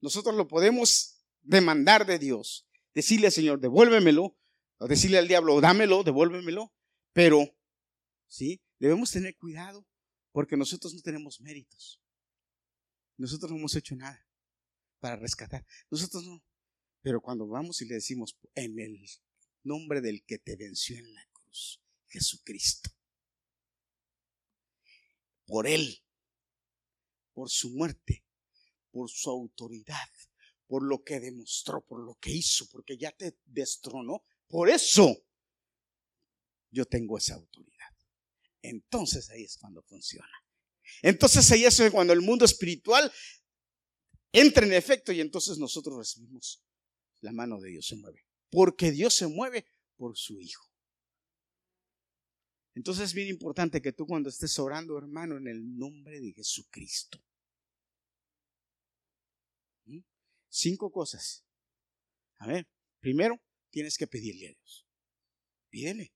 [0.00, 2.68] Nosotros lo podemos demandar de Dios.
[2.94, 4.36] Decirle, Señor, devuélvemelo.
[4.78, 6.72] O decirle al diablo, dámelo, devuélvemelo.
[7.12, 7.52] Pero
[8.28, 8.62] ¿sí?
[8.78, 9.84] Debemos tener cuidado
[10.30, 12.00] porque nosotros no tenemos méritos.
[13.16, 14.24] Nosotros no hemos hecho nada
[15.00, 15.66] para rescatar.
[15.90, 16.42] Nosotros no.
[17.02, 19.04] Pero cuando vamos y le decimos en el
[19.64, 22.90] nombre del que te venció en la cruz, Jesucristo,
[25.50, 26.02] por Él,
[27.34, 28.24] por su muerte,
[28.90, 30.08] por su autoridad,
[30.66, 35.24] por lo que demostró, por lo que hizo, porque ya te destronó, por eso
[36.70, 37.70] yo tengo esa autoridad
[38.62, 40.30] entonces ahí es cuando funciona.
[41.02, 43.10] Entonces ahí es cuando el mundo espiritual
[44.32, 46.62] entra en efecto y entonces nosotros recibimos
[47.20, 48.26] la mano de Dios se mueve.
[48.50, 50.69] Porque Dios se mueve por su Hijo.
[52.80, 57.22] Entonces es bien importante que tú cuando estés orando, hermano, en el nombre de Jesucristo.
[59.84, 59.98] ¿Mm?
[60.48, 61.44] Cinco cosas.
[62.38, 62.66] A ver,
[62.98, 64.86] primero tienes que pedirle a Dios.
[65.68, 66.14] Pídele.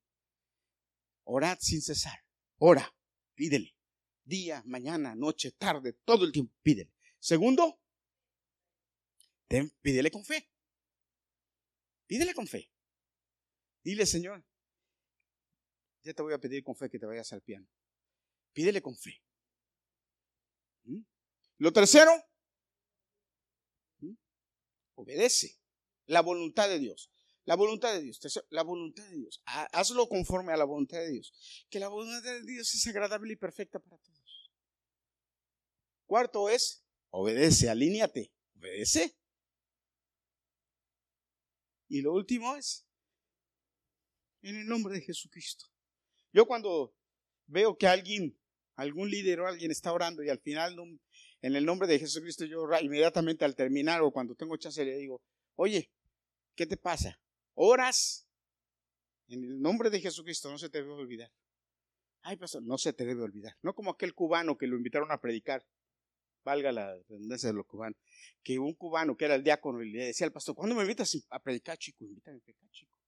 [1.24, 2.24] Orad sin cesar.
[2.56, 2.96] Ora,
[3.34, 3.76] pídele.
[4.24, 6.94] Día, mañana, noche, tarde, todo el tiempo, pídele.
[7.18, 7.78] Segundo,
[9.82, 10.48] pídele con fe.
[12.06, 12.72] Pídele con fe.
[13.82, 14.42] Dile, Señor,
[16.04, 17.66] ya te voy a pedir con fe que te vayas al piano.
[18.52, 19.22] Pídele con fe.
[20.84, 21.00] ¿Mm?
[21.58, 22.12] Lo tercero,
[23.98, 24.14] ¿Mm?
[24.96, 25.58] obedece
[26.06, 27.10] la voluntad de Dios.
[27.46, 29.42] La voluntad de Dios, la voluntad de Dios.
[29.44, 31.66] Hazlo conforme a la voluntad de Dios.
[31.68, 34.50] Que la voluntad de Dios es agradable y perfecta para todos.
[36.06, 39.14] Cuarto es, obedece, alíñate, obedece.
[41.88, 42.86] Y lo último es,
[44.40, 45.73] en el nombre de Jesucristo.
[46.34, 46.92] Yo cuando
[47.46, 48.36] veo que alguien,
[48.74, 50.76] algún líder o alguien está orando y al final
[51.40, 55.22] En el nombre de Jesucristo, yo inmediatamente al terminar o cuando tengo chance le digo,
[55.54, 55.92] oye,
[56.56, 57.20] ¿qué te pasa?
[57.54, 58.26] ¿Oras?
[59.28, 61.30] En el nombre de Jesucristo no se te debe olvidar.
[62.22, 63.54] Ay, pastor, no se te debe olvidar.
[63.62, 65.64] No como aquel cubano que lo invitaron a predicar.
[66.42, 67.98] Valga la tendencia de los cubanos.
[68.42, 71.16] Que un cubano que era el diácono y le decía al pastor, ¿cuándo me invitas
[71.30, 72.04] a predicar, chico?
[72.04, 72.98] Invítame a predicar, chico.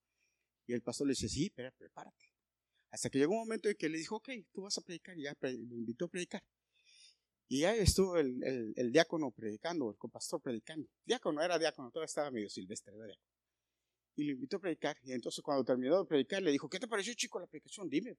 [0.67, 2.36] Y el pastor le dice, sí, pero prepárate.
[2.97, 5.19] Hasta que llegó un momento en que le dijo, ok, tú vas a predicar.
[5.19, 6.43] Y ya lo invitó a predicar.
[7.47, 10.89] Y ahí estuvo el, diácono predicando, el pastor predicando.
[11.05, 12.95] Diácono era diácono, todavía estaba medio silvestre.
[14.15, 14.97] Y lo invitó a predicar.
[15.03, 17.87] Y entonces cuando terminó de predicar, le dijo, ¿qué te pareció, chico, la predicación?
[17.91, 18.17] Dime.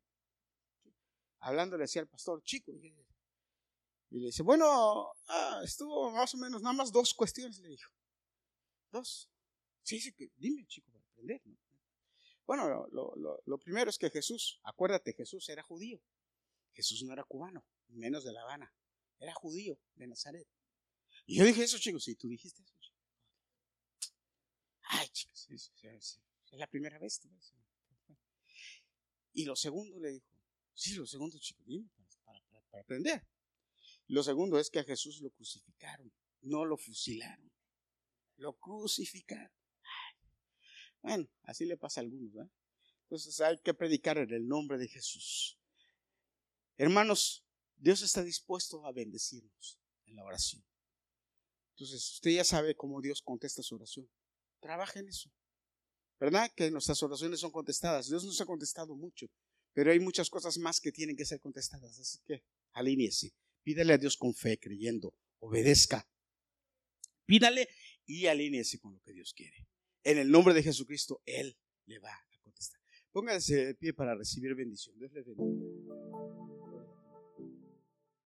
[1.39, 2.71] Hablándole así al pastor, chico.
[2.71, 7.91] Y le dice, bueno, ah, estuvo más o menos, nada más dos cuestiones, le dijo.
[8.91, 9.28] Dos.
[9.82, 11.41] Sí, sí, dime, chico, para aprender.
[12.48, 16.02] Bueno, lo, primero es que Jesús, acuérdate, Jesús era judío.
[16.72, 18.74] Jesús no era cubano, menos de La Habana.
[19.20, 20.48] Era judío de Nazaret.
[21.26, 22.74] Y yo dije eso, chicos, sí, tú dijiste eso.
[22.80, 23.04] Chicos.
[24.84, 26.22] Ay, chicos, es, es,
[26.54, 27.22] la primera vez.
[29.34, 30.30] Y lo segundo le dijo,
[30.74, 31.89] sí, lo segundo, chicos, dime,
[32.24, 33.28] para aprender.
[34.08, 37.52] Lo segundo es que a Jesús lo crucificaron, no lo fusilaron,
[38.38, 39.57] lo crucificaron.
[41.02, 42.52] Bueno, así le pasa a algunos, ¿verdad?
[43.04, 45.58] Entonces hay que predicar en el nombre de Jesús.
[46.78, 47.45] Hermanos,
[47.78, 50.64] Dios está dispuesto a bendecirnos en la oración.
[51.72, 54.10] Entonces, usted ya sabe cómo Dios contesta su oración.
[54.60, 55.32] Trabaja en eso.
[56.20, 56.52] ¿Verdad?
[56.56, 58.10] Que nuestras oraciones son contestadas.
[58.10, 59.28] Dios nos ha contestado mucho,
[59.74, 62.00] pero hay muchas cosas más que tienen que ser contestadas.
[62.00, 62.43] Así que
[62.74, 63.34] alíñese.
[63.62, 65.14] Pídale a Dios con fe, creyendo.
[65.39, 66.10] Obedezca.
[67.26, 67.70] Pídale
[68.08, 69.68] y alíñese con lo que Dios quiere.
[70.08, 72.80] En el nombre de Jesucristo, Él le va a contestar.
[73.12, 74.95] Póngase de pie para recibir bendición.